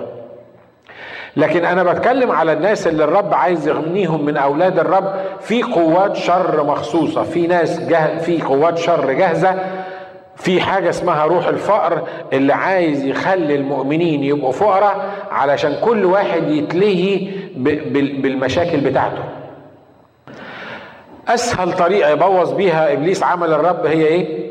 لكن 1.37 1.65
أنا 1.65 1.83
بتكلم 1.83 2.31
على 2.31 2.53
الناس 2.53 2.87
اللي 2.87 3.03
الرب 3.03 3.33
عايز 3.33 3.67
يغنيهم 3.67 4.25
من 4.25 4.37
أولاد 4.37 4.79
الرب. 4.79 5.13
في 5.41 5.63
قوات 5.63 6.15
شر 6.15 6.63
مخصوصة 6.63 7.23
في 7.23 7.47
ناس 7.47 7.79
جه 7.79 8.17
في 8.17 8.41
قوات 8.41 8.77
شر 8.77 9.13
جاهزة. 9.13 9.55
في 10.35 10.61
حاجة 10.61 10.89
اسمها 10.89 11.25
روح 11.25 11.47
الفقر 11.47 12.01
اللي 12.33 12.53
عايز 12.53 13.05
يخلي 13.05 13.55
المؤمنين 13.55 14.23
يبقوا 14.23 14.51
فقراء 14.51 15.09
علشان 15.31 15.75
كل 15.83 16.05
واحد 16.05 16.49
يتلهي 16.49 17.29
بالمشاكل 17.57 18.77
بتاعته. 18.77 19.23
أسهل 21.27 21.73
طريقة 21.73 22.09
يبوظ 22.09 22.53
بيها 22.53 22.93
إبليس 22.93 23.23
عمل 23.23 23.53
الرب 23.53 23.85
هي 23.85 24.05
إيه؟ 24.05 24.47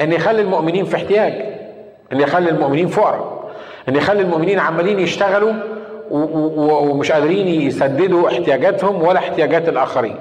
إن 0.00 0.12
يخلي 0.12 0.42
المؤمنين 0.42 0.84
في 0.84 0.96
احتياج 0.96 1.32
إن 2.12 2.20
يخلي 2.20 2.50
المؤمنين 2.50 2.86
فقراء 2.88 3.50
إن 3.88 3.96
يخلي 3.96 4.22
المؤمنين 4.22 4.58
عمالين 4.58 4.98
يشتغلوا 4.98 5.52
ومش 6.10 7.12
قادرين 7.12 7.46
يسددوا 7.62 8.28
احتياجاتهم 8.28 9.02
ولا 9.02 9.18
احتياجات 9.18 9.68
الآخرين. 9.68 10.16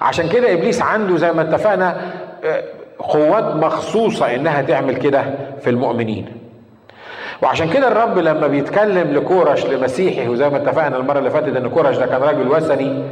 عشان 0.00 0.28
كده 0.28 0.52
إبليس 0.52 0.82
عنده 0.82 1.16
زي 1.16 1.32
ما 1.32 1.42
اتفقنا 1.42 2.00
قوات 2.98 3.44
مخصوصة 3.44 4.34
إنها 4.34 4.62
تعمل 4.62 4.96
كده 4.96 5.24
في 5.60 5.70
المؤمنين. 5.70 6.26
وعشان 7.42 7.70
كده 7.70 7.88
الرب 7.88 8.18
لما 8.18 8.46
بيتكلم 8.46 9.10
لكورش 9.12 9.66
لمسيحي 9.66 10.28
وزي 10.28 10.48
ما 10.50 10.56
اتفقنا 10.56 10.96
المرة 10.96 11.18
اللي 11.18 11.30
فاتت 11.30 11.56
إن 11.56 11.68
كورش 11.68 11.96
ده 11.96 12.06
كان 12.06 12.20
راجل 12.22 12.48
وثني 12.48 13.02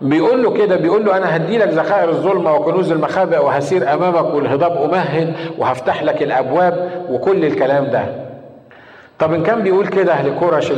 بيقول 0.00 0.42
له 0.42 0.50
كده 0.52 0.76
بيقول 0.76 1.04
له 1.06 1.16
أنا 1.16 1.36
هدي 1.36 1.58
لك 1.58 1.68
ذخائر 1.68 2.08
الظلمة 2.08 2.54
وكنوز 2.54 2.92
المخابئ 2.92 3.38
وهسير 3.38 3.92
أمامك 3.94 4.34
والهضاب 4.34 4.76
أمهد 4.90 5.32
وهفتح 5.58 6.02
لك 6.02 6.22
الأبواب 6.22 6.90
وكل 7.10 7.44
الكلام 7.44 7.84
ده. 7.84 8.04
طب 9.18 9.32
إن 9.34 9.42
كان 9.42 9.62
بيقول 9.62 9.86
كده 9.86 10.22
لكورش 10.22 10.72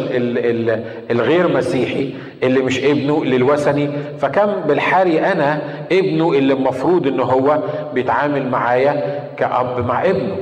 الغير 1.11 1.49
مسيحي 1.49 2.14
اللي 2.42 2.61
مش 2.61 2.85
ابنه 2.85 3.25
للوثني 3.25 3.90
فكم 4.20 4.47
بالحري 4.68 5.20
أنا 5.20 5.58
ابنه 5.92 6.32
اللي 6.32 6.52
المفروض 6.54 7.06
ان 7.06 7.20
هو 7.20 7.58
بيتعامل 7.94 8.49
معايا 8.49 9.20
كأب 9.37 9.87
مع 9.87 10.04
ابنه. 10.04 10.37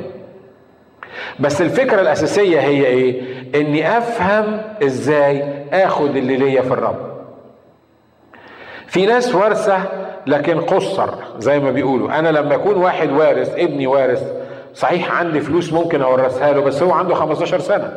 بس 1.40 1.62
الفكرة 1.62 2.00
الأساسية 2.00 2.61
هي 2.61 2.87
إيه؟ 2.87 3.23
إني 3.54 3.99
أفهم 3.99 4.61
إزاي 4.82 5.44
آخد 5.73 6.16
اللي 6.16 6.37
ليا 6.37 6.62
في 6.62 6.70
الرب. 6.73 7.16
في 8.87 9.06
ناس 9.06 9.35
وارثة 9.35 9.78
لكن 10.26 10.61
قصر 10.61 11.08
زي 11.38 11.61
ما 11.61 11.70
بيقولوا. 11.70 12.18
أنا 12.18 12.28
لما 12.28 12.54
يكون 12.54 12.75
واحد 12.76 13.12
وارث 13.12 13.54
ابني 13.58 13.87
وارث 13.87 14.23
صحيح 14.75 15.12
عندي 15.12 15.40
فلوس 15.40 15.73
ممكن 15.73 16.02
أورثها 16.02 16.52
له 16.52 16.61
بس 16.61 16.82
هو 16.82 16.92
عنده 16.92 17.14
15 17.14 17.58
سنة. 17.61 17.92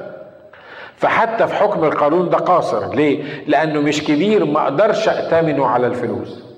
فحتى 0.95 1.47
في 1.47 1.53
حكم 1.55 1.83
القانون 1.83 2.29
ده 2.29 2.37
قاصر. 2.37 2.93
ليه؟ 2.95 3.23
لأنه 3.47 3.81
مش 3.81 4.03
كبير 4.03 4.45
ما 4.45 4.63
أقدرش 4.63 5.09
اتمنه 5.09 5.65
على 5.67 5.87
الفلوس. 5.87 6.48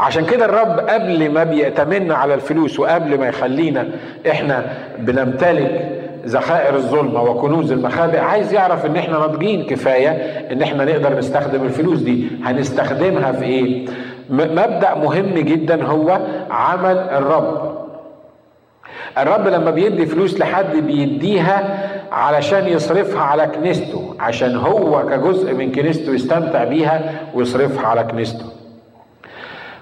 عشان 0.00 0.24
كده 0.26 0.44
الرب 0.44 0.78
قبل 0.80 1.30
ما 1.30 1.44
بيأتمنا 1.44 2.14
على 2.14 2.34
الفلوس 2.34 2.80
وقبل 2.80 3.18
ما 3.18 3.28
يخلينا 3.28 3.88
إحنا 4.30 4.64
بنمتلك 4.98 5.88
ذخائر 6.26 6.74
الظلمة 6.74 7.22
وكنوز 7.22 7.72
المخابئ 7.72 8.18
عايز 8.18 8.52
يعرف 8.52 8.86
ان 8.86 8.96
إحنا 8.96 9.18
ناضجين 9.18 9.62
كفاية 9.66 10.08
ان 10.52 10.62
إحنا 10.62 10.84
نقدر 10.84 11.18
نستخدم 11.18 11.62
الفلوس 11.64 11.98
دي. 11.98 12.26
هنستخدمها 12.44 13.32
في 13.32 13.44
إيه؟ 13.44 13.86
مبدأ 14.30 14.94
مهم 14.94 15.34
جدا 15.34 15.84
هو 15.84 16.20
عمل 16.50 16.96
الرب. 16.98 17.74
الرب 19.18 19.46
لما 19.48 19.70
بيدي 19.70 20.06
فلوس 20.06 20.40
لحد 20.40 20.76
بيديها 20.76 21.78
علشان 22.12 22.66
يصرفها 22.68 23.22
على 23.22 23.46
كنيسته 23.46 24.14
عشان 24.20 24.56
هو 24.56 25.06
كجزء 25.06 25.54
من 25.54 25.72
كنيسته 25.72 26.14
يستمتع 26.14 26.64
بيها 26.64 27.12
ويصرفها 27.34 27.86
على 27.86 28.04
كنيسته. 28.04 28.44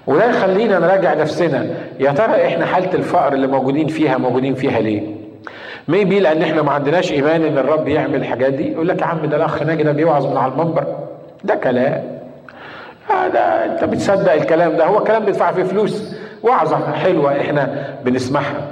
وده 0.09 0.29
يخلينا 0.29 0.79
نراجع 0.79 1.13
نفسنا. 1.13 1.67
يا 1.99 2.11
ترى 2.11 2.45
إحنا 2.47 2.65
حالة 2.65 2.93
الفقر 2.93 3.33
اللي 3.33 3.47
موجودين 3.47 3.87
فيها 3.87 4.17
موجودين 4.17 4.55
فيها 4.55 4.79
ليه؟ 4.79 5.01
ميبي 5.87 6.19
لأن 6.19 6.41
إحنا 6.41 6.61
ما 6.61 6.71
عندناش 6.71 7.11
إيمان 7.11 7.43
إن 7.43 7.57
الرب 7.57 7.87
يعمل 7.87 8.15
الحاجات 8.15 8.53
دي. 8.53 8.71
يقول 8.71 8.87
لك 8.87 9.01
يا 9.01 9.05
عم 9.05 9.25
ده 9.25 9.37
الأخ 9.37 9.63
ناجي 9.63 9.83
ده 9.83 9.91
بيوعظ 9.91 10.25
من 10.25 10.37
على 10.37 10.51
المنبر. 10.51 10.83
ده 11.43 11.55
كلام. 11.55 12.03
آه 13.11 13.37
أنت 13.65 13.83
بتصدق 13.83 14.33
الكلام 14.33 14.77
ده. 14.77 14.85
هو 14.85 15.03
كلام 15.03 15.25
بيدفع 15.25 15.51
فيه 15.51 15.63
فلوس. 15.63 16.15
وعظة 16.43 16.91
حلوة 16.91 17.41
إحنا 17.41 17.87
بنسمعها. 18.05 18.67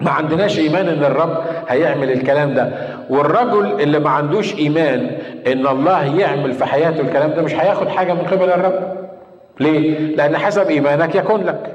ما 0.00 0.10
عندناش 0.10 0.58
إيمان 0.58 0.88
إن 0.88 1.04
الرب 1.04 1.38
هيعمل 1.68 2.10
الكلام 2.12 2.54
ده. 2.54 2.70
والرجل 3.10 3.80
اللي 3.80 3.98
ما 3.98 4.10
عندوش 4.10 4.54
إيمان 4.54 5.10
إن 5.46 5.66
الله 5.66 6.16
يعمل 6.20 6.52
في 6.52 6.64
حياته 6.64 7.00
الكلام 7.00 7.30
ده 7.30 7.42
مش 7.42 7.54
هياخد 7.54 7.88
حاجة 7.88 8.12
من 8.12 8.20
قبل 8.20 8.50
الرب. 8.50 8.97
ليه؟ 9.60 9.98
لأن 10.16 10.36
حسب 10.38 10.66
إيمانك 10.70 11.14
يكون 11.14 11.44
لك. 11.44 11.74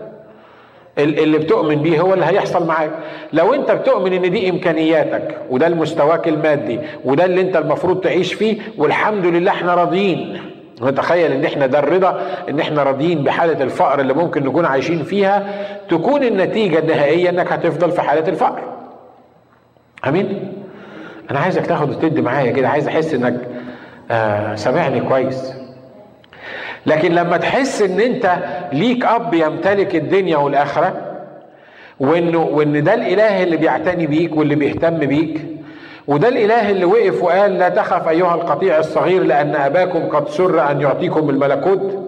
اللي 0.98 1.38
بتؤمن 1.38 1.76
بيه 1.76 2.00
هو 2.02 2.14
اللي 2.14 2.26
هيحصل 2.26 2.68
معاك. 2.68 2.92
لو 3.34 3.54
أنت 3.54 3.72
بتؤمن 3.72 4.14
إن 4.14 4.32
دي 4.32 4.50
إمكانياتك 4.50 5.38
وده 5.50 5.68
المستواك 5.68 6.28
المادي 6.28 6.80
وده 7.06 7.26
اللي 7.26 7.42
أنت 7.42 7.56
المفروض 7.56 8.00
تعيش 8.02 8.34
فيه 8.34 8.58
والحمد 8.78 9.26
لله 9.26 9.52
إحنا 9.52 9.74
راضيين. 9.76 10.42
نتخيل 10.82 11.32
إن 11.32 11.46
إحنا 11.46 11.66
ده 11.66 11.80
الرضا؟ 11.80 12.22
إن 12.50 12.60
إحنا 12.60 12.84
راضيين 12.84 13.24
بحالة 13.24 13.64
الفقر 13.64 14.00
اللي 14.00 14.14
ممكن 14.14 14.44
نكون 14.46 14.66
عايشين 14.66 15.04
فيها؟ 15.04 15.48
تكون 15.90 16.24
النتيجة 16.24 16.80
النهائية 16.80 17.30
إنك 17.30 17.52
هتفضل 17.52 17.92
في 17.92 18.02
حالة 18.02 18.28
الفقر. 18.28 18.62
آمين؟ 20.08 20.54
أنا 21.32 21.40
عايزك 21.40 21.66
تاخد 21.66 21.90
وتدي 21.90 22.22
معايا 22.22 22.52
كده. 22.52 22.70
عايز 22.70 22.88
أحس 22.88 23.14
إنك 23.14 23.36
آه 24.12 24.56
سامعني 24.56 25.02
كويس. 25.02 25.54
لكن 26.86 27.12
لما 27.12 27.38
تحس 27.38 27.82
إن 27.82 28.00
أنت 28.00 28.32
ليك 28.74 29.06
أب 29.06 29.34
يمتلك 29.34 29.96
الدنيا 29.96 30.38
والآخرة 30.38 30.94
وانه 32.00 32.44
وإن 32.44 32.84
ده 32.84 32.94
الإله 32.94 33.44
اللي 33.44 33.58
بيعتني 33.58 34.08
بيك 34.08 34.36
واللي 34.38 34.56
بيهتم 34.56 34.98
بيك 34.98 35.42
وده 36.08 36.28
الإله 36.28 36.70
اللي 36.70 36.86
وقف 36.86 37.24
وقال 37.24 37.58
لا 37.60 37.70
تخف 37.70 38.08
أيها 38.08 38.36
القطيع 38.36 38.80
الصغير 38.80 39.24
لأن 39.24 39.56
أباكم 39.56 40.00
قد 40.10 40.30
سر 40.30 40.72
أن 40.72 40.82
يعطيكم 40.82 41.30
الملكوت. 41.30 42.00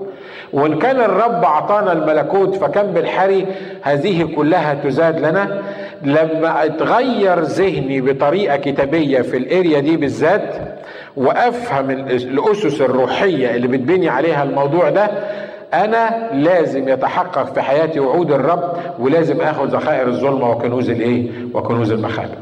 وإن 0.54 0.80
كان 0.80 1.00
الرب 1.02 1.44
أعطانا 1.44 1.92
الملكوت 1.92 2.56
فكم 2.56 2.82
بالحري 2.82 3.46
هذه 3.82 4.24
كلها 4.36 4.74
تزاد 4.74 5.20
لنا. 5.20 5.62
لما 6.04 6.66
اتغير 6.66 7.40
ذهني 7.40 8.02
بطريقة 8.02 8.56
كتابية 8.56 9.22
في 9.22 9.38
الآريا 9.38 9.80
دي 9.80 9.98
بالذات 9.98 10.56
وأفهم 11.18 11.90
الأسس 11.90 12.82
الروحية 12.82 13.56
اللي 13.56 13.68
بتبني 13.68 14.10
عليها 14.10 14.44
الموضوع 14.44 14.90
ده 14.90 15.04
أنا 15.74 16.30
لازم 16.34 16.90
يتحقق 16.90 17.54
في 17.54 17.62
حياتي 17.62 18.00
وعود 18.00 18.32
الرب 18.32 18.74
ولازم 19.00 19.42
آخذ 19.42 19.66
ذخائر 19.68 20.08
الظلمة 20.08 20.50
وكنوز 20.52 20.90
الإيه؟ 20.90 21.30
وكنوز 21.54 21.92
المخابئ. 21.92 22.38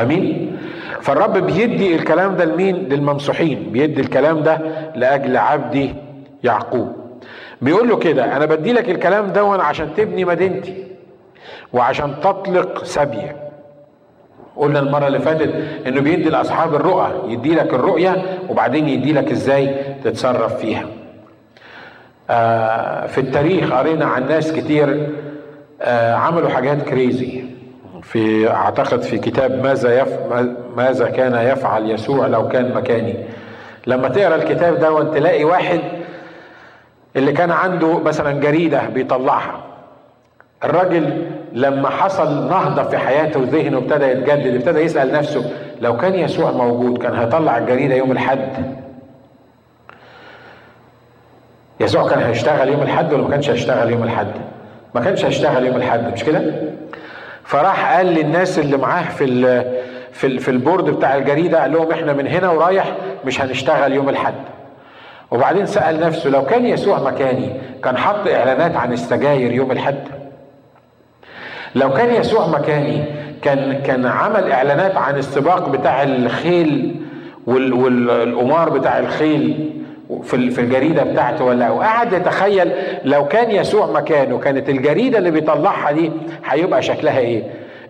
أمين؟ 0.00 0.56
فالرب 1.00 1.38
بيدي 1.38 1.94
الكلام 1.94 2.36
ده 2.36 2.44
لمين؟ 2.44 2.76
للممسوحين. 2.76 3.68
بيدي 3.72 4.00
الكلام 4.00 4.42
ده 4.42 4.58
لأجل 4.94 5.36
عبدي 5.36 5.94
يعقوب. 6.44 6.92
بيقول 7.62 7.88
له 7.88 7.96
كده 7.96 8.36
أنا 8.36 8.46
بدي 8.46 8.72
لك 8.72 8.90
الكلام 8.90 9.32
ده 9.32 9.42
عشان 9.62 9.88
تبني 9.96 10.24
مدينتي 10.24 10.84
وعشان 11.72 12.14
تطلق 12.22 12.84
سبيه 12.84 13.49
قلنا 14.60 14.78
المرة 14.78 15.06
اللي 15.06 15.18
فاتت 15.20 15.54
إنه 15.86 16.00
بيدي 16.00 16.30
لأصحاب 16.30 16.74
الرؤى 16.74 17.32
يدي 17.32 17.54
لك 17.54 17.74
الرؤية 17.74 18.24
وبعدين 18.48 18.88
يدي 18.88 19.12
لك 19.12 19.30
إزاي 19.30 19.74
تتصرف 20.04 20.56
فيها. 20.56 20.84
آه 22.30 23.06
في 23.06 23.18
التاريخ 23.20 23.72
قرينا 23.72 24.04
عن 24.06 24.28
ناس 24.28 24.52
كتير 24.52 25.08
آه 25.82 26.14
عملوا 26.14 26.48
حاجات 26.50 26.82
كريزي 26.82 27.44
في 28.02 28.50
أعتقد 28.50 29.02
في 29.02 29.18
كتاب 29.18 29.62
ماذا 29.64 30.00
يف 30.00 30.08
ماذا 30.76 31.08
كان 31.10 31.46
يفعل 31.52 31.90
يسوع 31.90 32.26
لو 32.26 32.48
كان 32.48 32.74
مكاني. 32.74 33.14
لما 33.86 34.08
تقرأ 34.08 34.34
الكتاب 34.34 34.78
ده 34.78 35.14
تلاقي 35.14 35.44
واحد 35.44 35.80
اللي 37.16 37.32
كان 37.32 37.50
عنده 37.50 37.98
مثلا 37.98 38.32
جريدة 38.40 38.82
بيطلعها. 38.94 39.60
الراجل 40.64 41.26
لما 41.52 41.90
حصل 41.90 42.48
نهضة 42.48 42.82
في 42.82 42.98
حياته 42.98 43.40
وذهنه 43.40 43.78
ابتدى 43.78 44.04
يتجدد 44.04 44.54
ابتدى 44.54 44.80
يسأل 44.80 45.12
نفسه 45.12 45.50
لو 45.80 45.96
كان 45.96 46.14
يسوع 46.14 46.50
موجود 46.50 46.98
كان 46.98 47.14
هيطلع 47.14 47.58
الجريدة 47.58 47.94
يوم 47.94 48.12
الحد؟ 48.12 48.48
يسوع 51.80 52.08
كان 52.08 52.22
هيشتغل 52.22 52.68
يوم 52.68 52.82
الحد 52.82 53.12
ولا 53.12 53.22
ما 53.22 53.30
كانش 53.30 53.50
هيشتغل 53.50 53.90
يوم 53.90 54.02
الحد؟ 54.02 54.32
ما 54.94 55.00
كانش 55.00 55.24
هيشتغل 55.24 55.66
يوم 55.66 55.76
الحد 55.76 56.12
مش 56.12 56.24
كده؟ 56.24 56.42
فراح 57.44 57.96
قال 57.96 58.06
للناس 58.06 58.58
اللي 58.58 58.76
معاه 58.76 59.02
في 59.02 59.26
في 60.12 60.38
في 60.38 60.50
البورد 60.50 60.84
بتاع 60.90 61.16
الجريدة 61.16 61.60
قال 61.60 61.72
لهم 61.72 61.90
إحنا 61.92 62.12
من 62.12 62.26
هنا 62.26 62.50
ورايح 62.50 62.92
مش 63.24 63.40
هنشتغل 63.40 63.92
يوم 63.92 64.08
الحد. 64.08 64.34
وبعدين 65.30 65.66
سأل 65.66 66.00
نفسه 66.00 66.30
لو 66.30 66.44
كان 66.46 66.66
يسوع 66.66 67.00
مكاني 67.00 67.52
كان 67.84 67.96
حط 67.96 68.28
إعلانات 68.28 68.76
عن 68.76 68.92
السجاير 68.92 69.52
يوم 69.52 69.70
الحد؟ 69.72 70.19
لو 71.74 71.90
كان 71.92 72.14
يسوع 72.14 72.46
مكاني 72.46 73.04
كان 73.42 73.80
كان 73.86 74.06
عمل 74.06 74.52
إعلانات 74.52 74.96
عن 74.96 75.16
السباق 75.18 75.68
بتاع 75.68 76.02
الخيل 76.02 76.96
والقمار 77.46 78.68
بتاع 78.70 78.98
الخيل 78.98 79.70
في 80.22 80.50
في 80.50 80.60
الجريدة 80.60 81.02
بتاعته 81.02 81.44
ولا 81.44 81.70
وقعد 81.70 82.12
يتخيل 82.12 82.72
لو 83.04 83.28
كان 83.28 83.50
يسوع 83.50 83.86
مكانه 83.86 84.38
كانت 84.38 84.68
الجريدة 84.68 85.18
اللي 85.18 85.30
بيطلعها 85.30 85.92
دي 85.92 86.10
هيبقى 86.46 86.82
شكلها 86.82 87.18
إيه؟ 87.18 87.42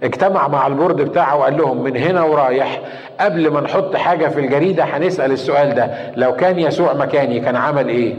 اجتمع 0.02 0.48
مع 0.48 0.66
البورد 0.66 0.96
بتاعه 0.96 1.36
وقال 1.36 1.56
لهم 1.56 1.82
من 1.82 1.96
هنا 1.96 2.22
ورايح 2.22 2.80
قبل 3.20 3.50
ما 3.50 3.60
نحط 3.60 3.96
حاجة 3.96 4.28
في 4.28 4.40
الجريدة 4.40 4.84
هنسأل 4.84 5.32
السؤال 5.32 5.74
ده 5.74 5.90
لو 6.16 6.36
كان 6.36 6.58
يسوع 6.58 6.94
مكاني 6.94 7.40
كان 7.40 7.56
عمل 7.56 7.88
إيه؟ 7.88 8.14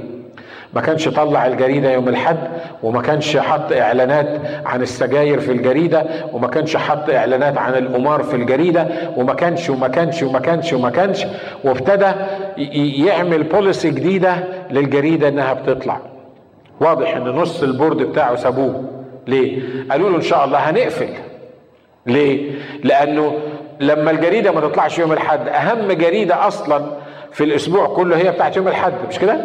ما 0.73 0.81
كانش 0.81 1.07
طلع 1.09 1.45
الجريدة 1.47 1.91
يوم 1.91 2.07
الحد 2.09 2.37
وما 2.83 3.01
كانش 3.01 3.37
حط 3.37 3.71
إعلانات 3.71 4.41
عن 4.65 4.81
السجاير 4.81 5.39
في 5.39 5.51
الجريدة 5.51 6.05
وما 6.33 6.47
كانش 6.47 6.77
حط 6.77 7.09
إعلانات 7.09 7.57
عن 7.57 7.73
القمار 7.73 8.23
في 8.23 8.35
الجريدة 8.35 8.87
وما 9.17 9.33
كانش 9.33 9.69
وما 9.69 9.87
كانش 9.87 10.23
وما 10.23 10.39
كانش 10.39 10.73
وما 10.73 10.89
كانش 10.89 11.25
وابتدى 11.63 12.11
يعمل 13.05 13.43
بوليسي 13.43 13.89
جديدة 13.89 14.35
للجريدة 14.71 15.27
إنها 15.27 15.53
بتطلع. 15.53 15.99
واضح 16.79 17.15
إن 17.15 17.23
نص 17.23 17.63
البورد 17.63 17.97
بتاعه 17.97 18.35
سابوه. 18.35 18.83
ليه؟ 19.27 19.61
قالوا 19.91 20.09
له 20.09 20.15
إن 20.15 20.21
شاء 20.21 20.45
الله 20.45 20.57
هنقفل. 20.57 21.09
ليه؟ 22.05 22.51
لأنه 22.83 23.33
لما 23.79 24.11
الجريدة 24.11 24.51
ما 24.51 24.61
تطلعش 24.61 24.99
يوم 24.99 25.11
الحد 25.11 25.47
أهم 25.47 25.91
جريدة 25.91 26.47
أصلا 26.47 26.81
في 27.31 27.43
الأسبوع 27.43 27.87
كله 27.87 28.17
هي 28.17 28.31
بتاعت 28.31 28.57
يوم 28.57 28.67
الحد 28.67 28.93
مش 29.09 29.19
كده؟ 29.19 29.37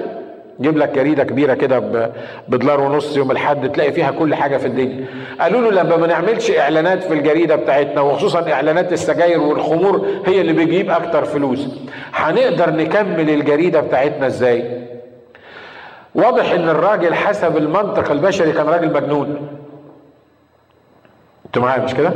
جيب 0.60 0.78
لك 0.78 0.88
جريدة 0.94 1.24
كبيرة 1.24 1.54
كده 1.54 2.10
بدولار 2.48 2.80
ونص 2.80 3.16
يوم 3.16 3.30
الحد 3.30 3.72
تلاقي 3.72 3.92
فيها 3.92 4.10
كل 4.10 4.34
حاجة 4.34 4.56
في 4.56 4.66
الدنيا. 4.66 5.04
قالوا 5.40 5.60
له 5.60 5.82
لما 5.82 5.96
ما 5.96 6.06
نعملش 6.06 6.50
إعلانات 6.50 7.04
في 7.04 7.14
الجريدة 7.14 7.56
بتاعتنا 7.56 8.00
وخصوصا 8.00 8.52
إعلانات 8.52 8.92
السجاير 8.92 9.40
والخمور 9.40 10.06
هي 10.26 10.40
اللي 10.40 10.52
بيجيب 10.52 10.90
أكتر 10.90 11.24
فلوس. 11.24 11.66
هنقدر 12.14 12.70
نكمل 12.70 13.30
الجريدة 13.30 13.80
بتاعتنا 13.80 14.26
إزاي؟ 14.26 14.86
واضح 16.14 16.52
إن 16.52 16.68
الراجل 16.68 17.14
حسب 17.14 17.56
المنطق 17.56 18.10
البشري 18.10 18.52
كان 18.52 18.66
راجل 18.66 18.92
مجنون. 18.92 19.48
أنتوا 21.46 21.62
معايا 21.62 21.84
مش 21.84 21.94
كده؟ 21.94 22.12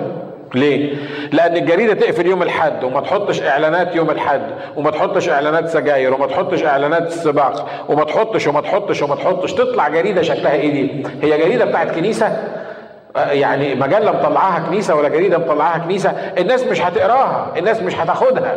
ليه؟ 0.55 0.97
لأن 1.33 1.57
الجريدة 1.57 1.95
تقفل 1.95 2.27
يوم 2.27 2.43
الحد 2.43 2.85
وما 2.85 3.01
تحطش 3.01 3.43
إعلانات 3.43 3.97
يوم 3.97 4.11
الحد 4.11 4.43
وما 4.77 4.91
تحطش 4.91 5.29
إعلانات 5.29 5.69
سجاير 5.69 6.15
وما 6.15 6.27
تحطش 6.27 6.65
إعلانات 6.65 7.11
سباق 7.13 7.67
وما 7.89 8.05
تحطش 8.05 8.47
وما 8.47 8.61
تحطش 8.61 9.03
وما 9.03 9.15
تحطش 9.15 9.53
تطلع 9.53 9.89
جريدة 9.89 10.23
شكلها 10.23 10.53
إيه 10.53 10.73
دي؟ 10.73 11.07
هي 11.23 11.39
جريدة 11.39 11.65
بتاعت 11.65 11.91
كنيسة؟ 11.91 12.37
يعني 13.17 13.75
مجلة 13.75 14.13
مطلعاها 14.13 14.67
كنيسة 14.69 14.95
ولا 14.95 15.09
جريدة 15.09 15.39
مطلعاها 15.39 15.79
كنيسة 15.79 16.11
الناس 16.11 16.65
مش 16.65 16.81
هتقراها 16.83 17.53
الناس 17.59 17.83
مش 17.83 17.97
هتاخدها 17.97 18.57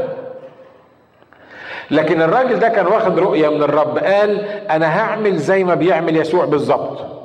لكن 1.92 2.22
الراجل 2.22 2.60
ده 2.60 2.68
كان 2.70 2.88
واخد 2.88 3.20
رؤية 3.20 3.50
من 3.50 3.64
الرب 3.64 3.98
قال 3.98 4.46
أنا 4.70 5.00
هعمل 5.00 5.38
زي 5.38 5.64
ما 5.64 5.76
بيعمل 5.76 6.18
يسوع 6.18 6.46
بالظبط 6.46 7.23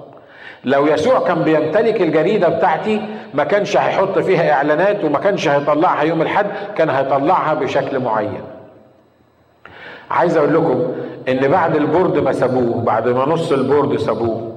لو 0.64 0.86
يسوع 0.86 1.18
كان 1.20 1.42
بيمتلك 1.42 2.02
الجريدة 2.02 2.48
بتاعتي 2.48 3.00
ما 3.34 3.44
كانش 3.44 3.76
هيحط 3.76 4.18
فيها 4.18 4.52
إعلانات 4.52 5.04
وما 5.04 5.18
كانش 5.18 5.48
هيطلعها 5.48 6.02
يوم 6.02 6.22
الحد 6.22 6.46
كان 6.76 6.90
هيطلعها 6.90 7.54
بشكل 7.54 7.98
معين. 7.98 8.40
عايز 10.10 10.36
أقول 10.36 10.54
لكم 10.54 10.92
إن 11.28 11.48
بعد 11.48 11.76
ال 11.76 11.83
board 11.83 12.18
ما 12.18 12.32
سابوه 12.32 12.82
بعد 12.82 13.08
ما 13.08 13.24
نص 13.28 13.52
ال 13.52 13.59
board 13.59 13.96
سابوه 13.98 14.52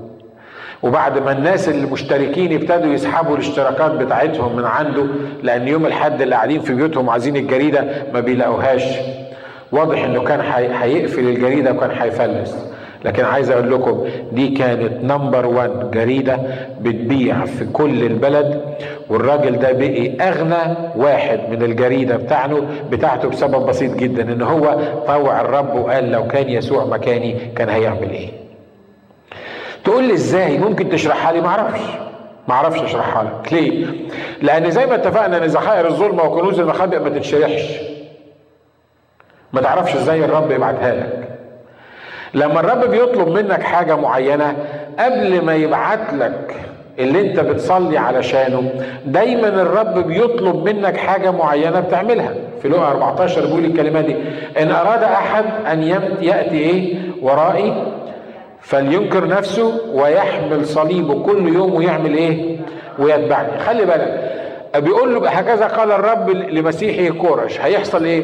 وبعد 0.84 1.18
ما 1.20 1.32
الناس 1.32 1.70
المشتركين 1.70 2.54
ابتدوا 2.54 2.94
يسحبوا 2.94 3.36
الاشتراكات 3.36 3.92
بتاعتهم 3.92 4.56
من 4.56 4.66
عنده 4.66 5.06
لأن 5.44 5.68
يوم 5.68 5.86
الحد 5.86 6.22
اللي 6.22 6.36
قاعدين 6.36 6.62
في 6.62 6.74
بيوتهم 6.74 7.10
عايزين 7.10 7.36
الجريدة 7.36 7.86
ما 8.14 8.20
بيلاقوهاش. 8.20 8.84
واضح 9.72 10.04
إنه 10.04 10.24
كان 10.24 10.40
هيقفل 10.82 11.20
الجريدة 11.20 11.72
وكان 11.72 11.92
هيفلس. 11.92 12.56
لكن 13.06 13.26
عايز 13.26 13.50
أقول 13.50 13.72
لكم 13.72 14.06
دي 14.32 14.48
كانت 14.48 15.04
number 15.04 15.46
1 15.46 15.92
جريدة 15.92 16.40
بتبيع 16.82 17.46
في 17.46 17.66
كل 17.66 18.04
البلد 18.04 18.62
والراجل 19.10 19.60
ده 19.60 19.72
بقي 19.72 20.18
أغنى 20.30 20.76
واحد 20.96 21.40
من 21.50 21.64
الجريدة 21.64 22.16
بتاعته 22.18 22.62
بتاعته 22.92 23.30
بسبب 23.30 23.66
بسيط 23.66 23.96
جدا 23.96 24.34
إن 24.34 24.42
هو 24.42 24.78
طوع 25.08 25.42
الرب 25.42 25.76
وقال 25.76 26.12
لو 26.12 26.28
كان 26.28 26.50
يسوع 26.50 26.86
مكاني 26.86 27.36
كان 27.56 27.70
هيعمل 27.70 28.10
إيه. 28.10 28.30
تقول 29.84 30.04
لي 30.04 30.14
إزاي؟ 30.14 30.58
ممكن 30.58 30.90
تشرحها 30.90 31.32
لي؟ 31.32 31.42
معرفش 31.42 31.82
ما 32.48 32.54
أعرفش 32.54 32.82
أشرحها 32.82 33.24
لك. 33.24 33.54
ليه؟ 33.54 33.86
لأن 34.42 34.72
زي 34.72 34.86
ما 34.86 34.96
اتفقنا 34.96 35.38
إن 35.38 35.44
ذخائر 35.44 35.88
الظلمة 35.88 36.24
وكنوز 36.24 36.60
المخابئ 36.60 37.00
ما 37.00 37.10
تتشرحش. 37.10 37.80
ما 39.54 39.62
تعرفش 39.62 39.96
إزاي 39.96 40.26
الرب 40.26 40.52
يبعتها 40.52 40.96
لك. 40.96 41.21
لما 42.34 42.60
الرب 42.60 42.90
بيطلب 42.92 43.28
منك 43.30 43.64
حاجة 43.64 43.96
معينة 43.96 44.56
قبل 45.00 45.46
ما 45.46 45.56
يبعت 45.56 46.14
لك 46.14 46.56
اللي 47.00 47.22
انت 47.22 47.40
بتصلي 47.40 47.98
علشانه 47.98 48.72
دايما 49.06 49.48
الرب 49.48 50.08
بيطلب 50.08 50.70
منك 50.70 50.98
حاجة 50.98 51.32
معينة 51.32 51.80
بتعملها. 51.80 52.34
في 52.62 52.70
لقا 52.70 52.88
14 52.92 53.46
بيقول 53.46 53.66
الكلمة 53.66 54.02
دي 54.02 54.16
إن 54.62 54.72
أراد 54.72 55.04
أحد 55.04 55.46
أن 55.72 55.84
يأتي 56.22 56.58
إيه؟ 56.58 56.96
ورائي 57.22 57.84
فلينكر 58.62 59.28
نفسه 59.28 59.74
ويحمل 59.94 60.66
صليبه 60.66 61.24
كل 61.24 61.56
يوم 61.56 61.74
ويعمل 61.76 62.14
إيه؟ 62.14 62.58
ويتبعني. 63.00 63.60
خلي 63.60 63.86
بالك 63.86 64.32
بيقول 64.78 65.14
له 65.16 65.30
هكذا 65.30 65.66
قال 65.68 65.92
الرب 65.92 66.30
لمسيحه 66.30 67.16
كورش 67.18 67.60
هيحصل 67.62 68.04
إيه؟ 68.06 68.24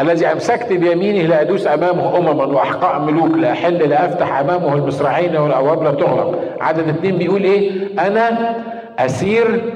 الذي 0.00 0.26
أمسكت 0.26 0.72
بيمينه 0.72 1.28
لادوس 1.28 1.66
أمامه 1.66 2.18
أمما 2.18 2.44
وأحقاء 2.44 2.98
ملوك 3.00 3.36
لا 3.36 3.52
احل 3.52 3.88
لا 3.88 4.04
أفتح 4.06 4.38
أمامه 4.38 4.74
المصراعين 4.74 5.36
والابواب 5.36 5.82
لا 5.82 5.90
تغلق. 5.90 6.40
عدد 6.60 6.88
اتنين 6.88 7.18
بيقول 7.18 7.42
إيه؟ 7.44 7.70
أنا 8.06 8.56
أسير 8.98 9.74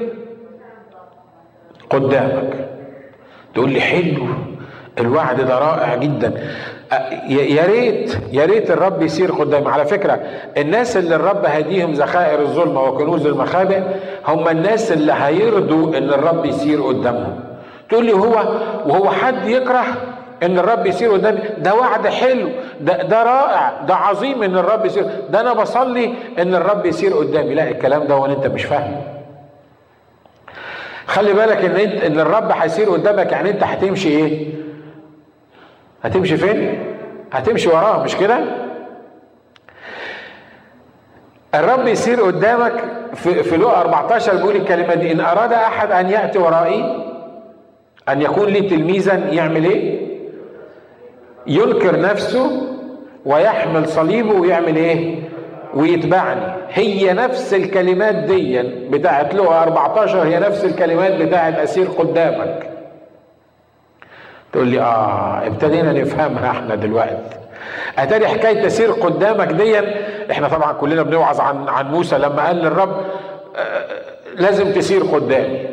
قدامك. 1.89 2.53
تقول 3.53 3.69
لي 3.69 3.81
حلو 3.81 4.25
الوعد 4.99 5.41
ده 5.41 5.59
رائع 5.59 5.95
جدا. 5.95 6.33
يا 7.29 7.65
ريت 7.65 8.17
يا 8.31 8.45
ريت 8.45 8.71
الرب 8.71 9.01
يسير 9.01 9.31
قدام 9.31 9.67
على 9.67 9.85
فكرة 9.85 10.19
الناس 10.57 10.97
اللي 10.97 11.15
الرب 11.15 11.45
هديهم 11.45 11.93
ذخائر 11.93 12.41
الظلمة 12.41 12.81
وكنوز 12.83 13.25
المخابئ 13.25 13.81
هم 14.27 14.47
الناس 14.47 14.91
اللي 14.91 15.13
هيرضوا 15.13 15.97
إن 15.97 16.09
الرب 16.09 16.45
يسير 16.45 16.81
قدامهم. 16.81 17.39
تقول 17.89 18.05
لي 18.05 18.13
هو 18.13 18.43
وهو 18.85 19.09
حد 19.09 19.47
يكره؟ 19.47 19.83
إن 20.43 20.57
الرب 20.59 20.85
يسير 20.85 21.11
قدامي. 21.13 21.39
ده 21.57 21.75
وعد 21.75 22.07
حلو. 22.07 22.49
ده 22.81 23.03
ده 23.03 23.23
رائع. 23.23 23.81
ده 23.87 23.95
عظيم 23.95 24.43
إن 24.43 24.57
الرب 24.57 24.85
يسير. 24.85 25.05
ده 25.29 25.39
أنا 25.41 25.53
بصلي 25.53 26.13
إن 26.39 26.55
الرب 26.55 26.85
يسير 26.85 27.13
قدامي. 27.13 27.53
لا 27.53 27.69
الكلام 27.69 28.03
ده 28.07 28.15
وانت 28.15 28.47
مش 28.47 28.63
فاهم. 28.65 29.01
خلي 31.07 31.33
بالك 31.33 31.57
إن 31.65 31.75
انت 31.75 32.03
إن 32.03 32.19
الرب 32.19 32.51
هيسير 32.51 32.89
قدامك. 32.89 33.31
يعني 33.31 33.49
أنت 33.49 33.63
هتمشي 33.63 34.09
إيه؟ 34.09 34.47
هتمشي 36.03 36.37
فين؟ 36.37 36.83
هتمشي 37.33 37.69
وراه. 37.69 38.03
مش 38.03 38.15
كده؟ 38.15 38.39
الرب 41.55 41.87
يسير 41.87 42.21
قدامك 42.21 42.83
في 43.13 43.43
في 43.43 43.57
لقا 43.57 43.81
14 43.81 44.35
بيقول 44.35 44.55
الكلمة 44.55 44.93
دي. 44.93 45.11
إن 45.11 45.19
أراد 45.19 45.53
أحد 45.53 45.91
أن 45.91 46.09
يأتي 46.09 46.39
ورائي 46.39 47.05
أن 48.09 48.21
يكون 48.21 48.47
لي 48.47 48.61
تلميذا 48.69 49.13
يعمل 49.15 49.65
إيه؟ 49.65 50.12
ينكر 51.47 51.99
نفسه 51.99 52.61
ويحمل 53.25 53.87
صليبه 53.89 54.33
ويعمل 54.33 54.75
إيه؟ 54.75 55.15
ويتبعني. 55.73 56.53
هي 56.69 57.13
نفس 57.13 57.53
الكلمات 57.53 58.15
دي 58.15 58.61
بتاعت 58.89 59.35
لقى 59.35 59.63
14 59.63 60.23
هي 60.23 60.39
نفس 60.39 60.65
الكلمات 60.65 61.11
بتاعت 61.21 61.53
أسير 61.59 61.87
قدامك. 61.87 62.69
تقول 64.53 64.67
لي 64.67 64.81
آه 64.81 65.47
ابتدينا 65.47 65.93
نفهمها 65.93 66.51
إحنا 66.51 66.75
دلوقتي. 66.75 67.17
أتاري 67.97 68.27
حكاية 68.27 68.63
تسير 68.63 68.91
قدامك 68.91 69.47
دي؟ 69.47 69.79
إحنا 70.31 70.47
طبعا 70.47 70.73
كلنا 70.73 71.01
بنوعظ 71.03 71.39
عن 71.39 71.67
عن 71.69 71.91
موسى 71.91 72.17
لما 72.17 72.45
قال 72.45 72.55
للرب 72.55 72.97
آه 73.55 73.85
لازم 74.35 74.71
تسير 74.71 75.03
قدامي. 75.03 75.72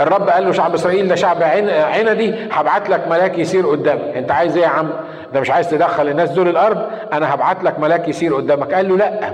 الرب 0.00 0.28
قال 0.28 0.44
له 0.46 0.52
شعب 0.52 0.74
إسرائيل 0.74 1.08
ده 1.08 1.14
شعب 1.14 1.42
عندي 1.42 2.34
هبعت 2.52 2.88
لك 2.90 3.08
ملاك 3.08 3.38
يسير 3.38 3.66
قدامك. 3.66 4.16
أنت 4.16 4.30
عايز 4.30 4.56
إيه 4.56 4.62
يا 4.62 4.68
عم؟ 4.68 4.90
ده 5.34 5.40
مش 5.40 5.50
عايز 5.50 5.70
تدخل 5.70 6.08
الناس 6.08 6.30
دول 6.30 6.48
الأرض 6.48 6.82
أنا 7.12 7.34
هبعت 7.34 7.64
لك 7.64 7.78
ملاك 7.78 8.08
يسير 8.08 8.34
قدامك. 8.34 8.74
قال 8.74 8.88
له 8.88 8.96
لأ. 8.96 9.30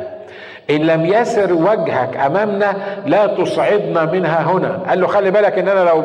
إن 0.70 0.76
لم 0.76 1.06
يسر 1.06 1.52
وجهك 1.52 2.16
أمامنا 2.26 2.76
لا 3.06 3.26
تصعدنا 3.26 4.04
منها 4.04 4.42
هنا. 4.42 4.80
قال 4.88 5.00
له 5.00 5.06
خلي 5.06 5.30
بالك 5.30 5.58
إن 5.58 5.68
أنا 5.68 5.90
لو 5.90 6.04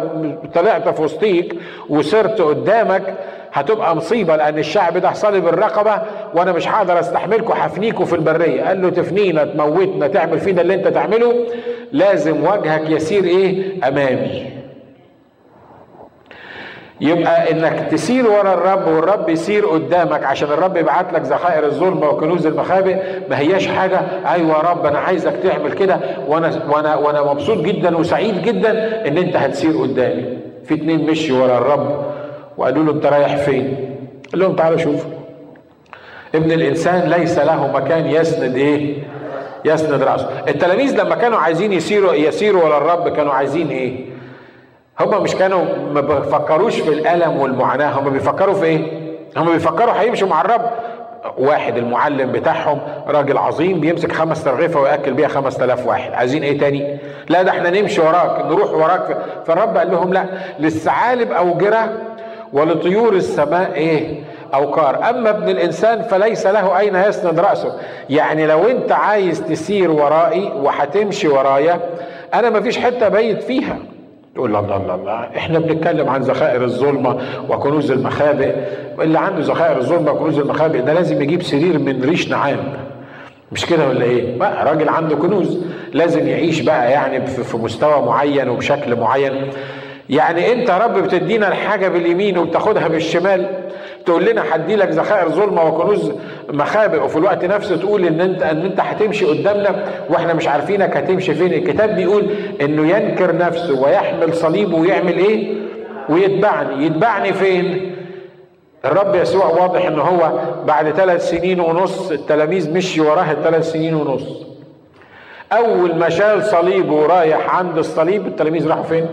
طلعت 0.55 0.89
في 0.89 1.01
وسطيك 1.01 1.55
وسرت 1.89 2.41
قدامك 2.41 3.13
هتبقى 3.53 3.95
مصيبة 3.95 4.35
لأن 4.35 4.57
الشعب 4.59 4.97
ده 4.97 5.13
صلب 5.13 5.47
الرقبه 5.47 6.01
وأنا 6.33 6.51
مش 6.51 6.67
هقدر 6.67 6.99
أستحملكم 6.99 7.53
هفنيكوا 7.53 8.05
في 8.05 8.15
البرية. 8.15 8.63
قال 8.63 8.81
له 8.81 8.89
تفنينا 8.89 9.43
تموتنا 9.43 10.07
تعمل 10.07 10.39
فينا 10.39 10.61
اللي 10.61 10.73
أنت 10.73 10.87
تعمله 10.87 11.33
لازم 11.91 12.43
وجهك 12.43 12.89
يسير 12.89 13.23
إيه؟ 13.23 13.63
أمامي. 13.87 14.58
يبقى 17.01 17.51
إنك 17.51 17.87
تسير 17.91 18.27
ورا 18.27 18.53
الرب 18.53 18.87
والرب 18.87 19.29
يسير 19.29 19.65
قدامك 19.65 20.23
عشان 20.23 20.47
الرب 20.51 20.77
يبعت 20.77 21.13
لك 21.13 21.21
ذخائر 21.21 21.65
الظلمة 21.65 22.09
وكنوز 22.09 22.45
المخابئ 22.47 22.95
ما 23.29 23.39
هياش 23.39 23.67
حاجة 23.67 24.01
أيوه 24.27 24.49
يا 24.57 24.61
رب 24.71 24.85
أنا 24.85 24.99
عايزك 24.99 25.33
تعمل 25.43 25.71
كده 25.73 25.99
وأنا 26.27 26.63
وأنا 26.69 26.95
وأنا 26.95 27.23
مبسوط 27.33 27.57
جدا 27.57 27.97
وسعيد 27.97 28.41
جدا 28.41 28.71
إن 29.07 29.17
أنت 29.17 29.35
هتسير 29.35 29.81
قدامي 29.81 30.37
في 30.65 30.73
اتنين 30.73 31.11
مشي 31.11 31.31
ورا 31.33 31.57
الرب 31.57 32.05
وقالوا 32.57 32.83
له 32.83 32.91
أنت 32.91 33.05
رايح 33.05 33.35
فين؟ 33.35 33.95
قال 34.31 34.39
لهم 34.41 34.55
تعالوا 34.55 34.77
شوفوا 34.77 35.11
ابن 36.35 36.51
الإنسان 36.51 37.09
ليس 37.09 37.39
له 37.39 37.71
مكان 37.73 38.05
يسند 38.07 38.55
إيه؟ 38.55 38.95
يسند 39.65 40.03
رأسه 40.03 40.29
التلاميذ 40.47 41.01
لما 41.01 41.15
كانوا 41.15 41.37
عايزين 41.39 41.73
يسيروا 41.73 42.13
يسيروا 42.13 42.63
ورا 42.63 42.77
الرب 42.77 43.09
كانوا 43.09 43.33
عايزين 43.33 43.67
إيه؟ 43.69 44.08
هم 44.99 45.23
مش 45.23 45.35
كانوا 45.35 45.65
ما 45.93 46.01
بيفكروش 46.01 46.79
في 46.79 46.89
الألم 46.89 47.37
والمعاناة 47.37 47.99
هم 47.99 48.09
بيفكروا 48.09 48.53
في 48.53 48.65
إيه؟ 48.65 49.09
هم 49.37 49.51
بيفكروا 49.51 49.93
هيمشوا 49.93 50.27
مع 50.27 50.41
الرب. 50.41 50.69
واحد 51.37 51.77
المعلم 51.77 52.31
بتاعهم 52.31 52.79
راجل 53.07 53.37
عظيم 53.37 53.79
بيمسك 53.79 54.11
خمس 54.11 54.43
ترغيفة 54.43 54.81
ويأكل 54.81 55.13
بيها 55.13 55.27
خمس 55.27 55.57
تلاف 55.57 55.87
واحد. 55.87 56.13
عايزين 56.13 56.43
إيه 56.43 56.57
تاني؟ 56.59 56.97
لا 57.29 57.41
ده 57.41 57.51
إحنا 57.51 57.69
نمشي 57.69 58.01
وراك 58.01 58.45
نروح 58.45 58.71
وراك. 58.71 59.17
فالرب 59.47 59.77
قال 59.77 59.91
لهم 59.91 60.13
لا 60.13 60.25
للثعالب 60.59 61.31
أوجرة 61.31 61.89
ولطيور 62.53 63.13
السماء 63.13 63.73
إيه؟ 63.73 64.23
أوقار. 64.53 65.09
أما 65.09 65.29
ابن 65.29 65.49
الإنسان 65.49 66.01
فليس 66.01 66.47
له 66.47 66.79
أين 66.79 66.95
يسند 66.95 67.39
رأسه. 67.39 67.73
يعني 68.09 68.47
لو 68.47 68.67
أنت 68.67 68.91
عايز 68.91 69.41
تسير 69.41 69.91
ورائي 69.91 70.51
وهتمشي 70.55 71.27
ورايا 71.27 71.79
أنا 72.33 72.49
مفيش 72.49 72.77
حتة 72.77 73.07
بيت 73.09 73.43
فيها. 73.43 73.77
تقول 74.35 74.55
الله 74.55 74.77
الله 74.77 74.95
الله 74.95 75.13
إحنا 75.37 75.59
بنتكلم 75.59 76.09
عن 76.09 76.21
ذخائر 76.21 76.63
الظلمة 76.63 77.17
وكنوز 77.49 77.91
المخابئ. 77.91 78.55
اللي 79.01 79.19
عنده 79.19 79.41
ذخائر 79.41 79.77
الظلمة 79.77 80.11
وكنوز 80.11 80.39
المخابئ 80.39 80.81
ده 80.81 80.93
لازم 80.93 81.21
يجيب 81.21 81.41
سرير 81.43 81.79
من 81.79 82.01
ريش 82.03 82.29
نعام. 82.29 82.59
مش 83.51 83.65
كده 83.65 83.87
ولا 83.87 84.03
إيه؟ 84.03 84.37
بقى 84.39 84.65
راجل 84.65 84.89
عنده 84.89 85.15
كنوز 85.15 85.65
لازم 85.93 86.27
يعيش 86.27 86.61
بقى 86.61 86.91
يعني 86.91 87.27
في 87.27 87.57
مستوى 87.57 88.05
معين 88.05 88.49
وبشكل 88.49 88.95
معين. 88.95 89.47
يعني 90.09 90.53
انت 90.53 90.69
رب 90.69 90.93
بتدينا 90.93 91.47
الحاجة 91.47 91.87
باليمين 91.87 92.37
وبتاخدها 92.37 92.87
بالشمال 92.87 93.45
تقول 94.05 94.25
لنا 94.25 94.43
هدي 94.55 94.75
لك 94.75 94.89
ذخائر 94.89 95.29
ظلمة 95.29 95.67
وكنوز 95.67 96.11
مخابئ 96.49 96.99
وفي 97.03 97.15
الوقت 97.17 97.45
نفسه 97.45 97.77
تقول 97.77 98.05
إن 98.05 98.21
انت 98.21 98.43
إن 98.43 98.61
انت 98.65 98.79
هتمشي 98.79 99.25
قدامنا 99.25 99.83
وإحنا 100.09 100.33
مش 100.33 100.47
عارفينك 100.47 100.97
هتمشي 100.97 101.33
فين. 101.33 101.53
الكتاب 101.53 101.95
بيقول 101.95 102.27
إنه 102.61 102.87
ينكر 102.97 103.35
نفسه 103.35 103.81
ويحمل 103.81 104.33
صليبه 104.33 104.77
ويعمل 104.77 105.17
إيه؟ 105.17 105.53
ويتبعني. 106.09 106.85
يتبعني 106.85 107.33
فين؟ 107.33 107.95
الرب 108.85 109.15
يسوع 109.15 109.45
واضح 109.45 109.85
إن 109.85 109.99
هو 109.99 110.31
بعد 110.67 110.91
ثلاث 110.91 111.29
سنين 111.29 111.59
ونص 111.59 112.11
التلاميذ 112.11 112.73
مشي 112.73 113.01
وراه 113.01 113.31
الثلاث 113.31 113.71
سنين 113.71 113.93
ونص. 113.95 114.23
أول 115.51 115.95
ما 115.95 116.09
شال 116.09 116.43
صليبه 116.43 116.93
ورايح 116.93 117.55
عند 117.55 117.77
الصليب 117.77 118.27
التلاميذ 118.27 118.67
راحوا 118.67 118.83
فين؟ 118.83 119.05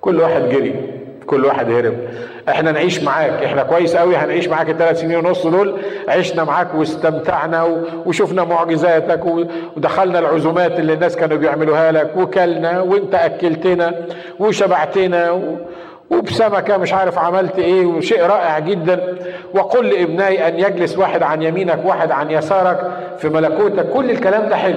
كل 0.00 0.20
واحد 0.20 0.48
جري. 0.48 0.74
كل 1.26 1.44
واحد 1.44 1.70
هرب. 1.70 1.94
إحنا 2.48 2.72
نعيش 2.72 3.02
معاك. 3.02 3.42
إحنا 3.44 3.62
كويس 3.62 3.96
قوي 3.96 4.16
هنعيش 4.16 4.48
معاك 4.48 4.70
الثلاث 4.70 5.00
سنين 5.00 5.16
ونص 5.26 5.46
دول. 5.46 5.76
عشنا 6.08 6.44
معاك 6.44 6.74
واستمتعنا 6.74 7.84
وشفنا 8.06 8.44
معجزاتك 8.44 9.20
ودخلنا 9.76 10.18
العزومات 10.18 10.78
اللي 10.78 10.92
الناس 10.92 11.16
كانوا 11.16 11.36
بيعملوها 11.36 11.92
لك. 11.92 12.10
وكلنا 12.16 12.80
وإنت 12.80 13.14
أكلتنا 13.14 13.94
وشبعتنا 14.38 15.40
وبسمكة 16.10 16.76
مش 16.76 16.92
عارف 16.92 17.18
عملت 17.18 17.58
إيه. 17.58 17.86
وشيء 17.86 18.22
رائع 18.22 18.58
جدا. 18.58 19.14
وقل 19.54 19.86
لابنائي 19.86 20.48
أن 20.48 20.58
يجلس 20.58 20.98
واحد 20.98 21.22
عن 21.22 21.42
يمينك 21.42 21.80
واحد 21.84 22.10
عن 22.10 22.30
يسارك 22.30 22.90
في 23.18 23.28
ملكوتك. 23.28 23.88
كل 23.90 24.10
الكلام 24.10 24.48
ده 24.48 24.56
حلو. 24.56 24.76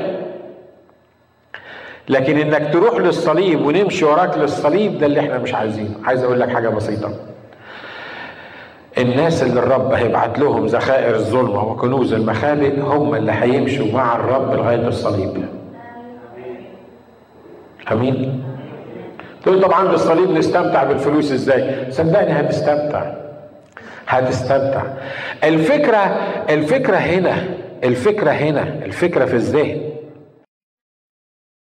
لكن 2.09 2.37
إنك 2.37 2.73
تروح 2.73 2.97
للصليب 2.97 3.65
ونمشي 3.65 4.05
وراك 4.05 4.37
للصليب 4.37 4.97
ده 4.97 5.05
اللي 5.05 5.19
إحنا 5.19 5.37
مش 5.37 5.53
عايزينه. 5.53 5.89
عايز 6.05 6.23
أقول 6.23 6.39
لك 6.39 6.49
حاجة 6.49 6.69
بسيطة. 6.69 7.11
الناس 8.97 9.43
اللي 9.43 9.59
الرب 9.59 9.93
هيبعت 9.93 10.39
لهم 10.39 10.65
ذخائر 10.65 11.15
الظلمة 11.15 11.63
وكنوز 11.63 12.13
المخابئ 12.13 12.79
هم 12.79 13.15
اللي 13.15 13.31
هيمشوا 13.31 13.85
مع 13.93 14.15
الرب 14.15 14.53
لغاية 14.53 14.87
الصليب. 14.87 15.45
آمين. 17.91 18.43
تقول 19.43 19.61
طبعا 19.61 19.87
بالصليب 19.87 20.31
نستمتع 20.31 20.83
بالفلوس 20.83 21.31
إزاي؟ 21.31 21.91
صدقني 21.91 22.31
هتستمتع. 22.39 23.13
هتستمتع. 24.07 24.83
الفكرة 25.43 26.17
الفكرة 26.49 26.95
هنا 26.97 27.43
الفكرة 27.83 28.31
هنا 28.31 28.61
الفكرة 28.85 29.25
في 29.25 29.33
الذهن. 29.33 29.81